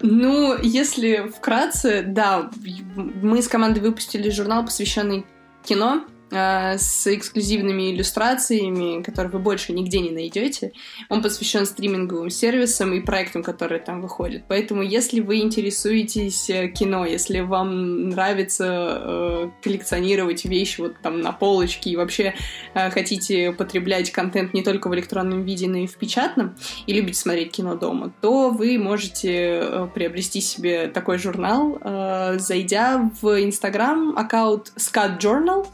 [0.00, 2.50] Ну, если вкратце, да,
[2.96, 5.26] мы с командой выпустили журнал, посвященный
[5.64, 6.04] кино.
[6.32, 10.72] Э, с эксклюзивными иллюстрациями, которые вы больше нигде не найдете.
[11.08, 14.42] Он посвящен стриминговым сервисам и проектам, которые там выходят.
[14.48, 21.30] Поэтому, если вы интересуетесь э, кино, если вам нравится э, коллекционировать вещи вот там на
[21.30, 22.34] полочке и вообще
[22.74, 26.56] э, хотите потреблять контент не только в электронном виде, но и в печатном,
[26.88, 33.12] и любите смотреть кино дома, то вы можете э, приобрести себе такой журнал, э, зайдя
[33.22, 35.68] в Инстаграм аккаунт Scat Journal,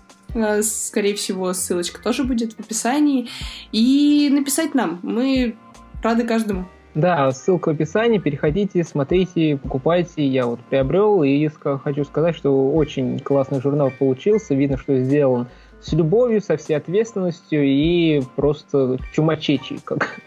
[0.63, 3.29] скорее всего, ссылочка тоже будет в описании.
[3.73, 5.01] И написать нам.
[5.03, 5.57] Мы
[6.03, 6.67] рады каждому.
[6.95, 10.27] Да, ссылка в описании, переходите, смотрите, покупайте.
[10.27, 14.55] Я вот приобрел и хочу сказать, что очень классный журнал получился.
[14.55, 15.47] Видно, что сделан
[15.81, 20.21] с любовью, со всей ответственностью и просто чумачечи, как,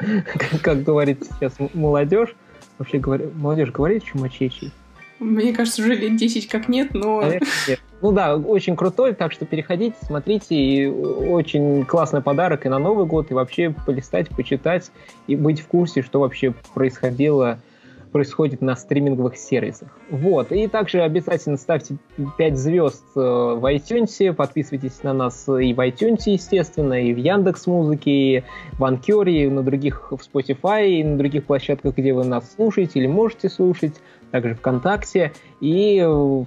[0.62, 2.36] как говорит сейчас молодежь.
[2.78, 4.72] Вообще, говорю, молодежь говорит чумачечи?
[5.20, 7.24] Мне кажется, уже лет 10 как нет, но...
[8.02, 13.06] Ну да, очень крутой, так что переходите, смотрите, и очень классный подарок и на Новый
[13.06, 14.92] год, и вообще полистать, почитать,
[15.28, 17.58] и быть в курсе, что вообще происходило
[18.16, 19.90] происходит на стриминговых сервисах.
[20.10, 20.50] Вот.
[20.54, 21.98] И также обязательно ставьте
[22.38, 27.68] 5 звезд э, в iTunes, подписывайтесь на нас и в iTunes, естественно, и в Яндекс
[27.68, 28.44] Музыке, и
[28.80, 33.00] в Анкере, и на других в Spotify, и на других площадках, где вы нас слушаете
[33.00, 33.96] или можете слушать,
[34.36, 35.32] также ВКонтакте.
[35.62, 36.44] И э,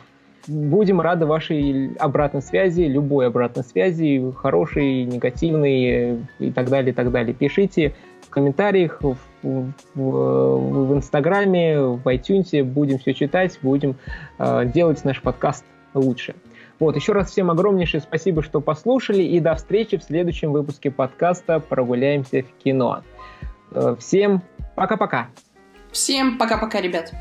[0.46, 7.10] будем рады вашей обратной связи, любой обратной связи, хорошей, негативной и так далее, и так
[7.10, 7.32] далее.
[7.32, 7.94] Пишите
[8.26, 13.96] в комментариях, в, в, в Инстаграме, в iTunes, будем все читать, будем
[14.38, 15.64] э, делать наш подкаст
[15.94, 16.34] лучше.
[16.78, 21.58] Вот, еще раз всем огромнейшее спасибо, что послушали, и до встречи в следующем выпуске подкаста
[21.58, 23.02] «Прогуляемся в кино».
[23.72, 24.42] Э, всем
[24.76, 25.28] пока-пока!
[25.90, 27.12] Всем пока-пока, ребят!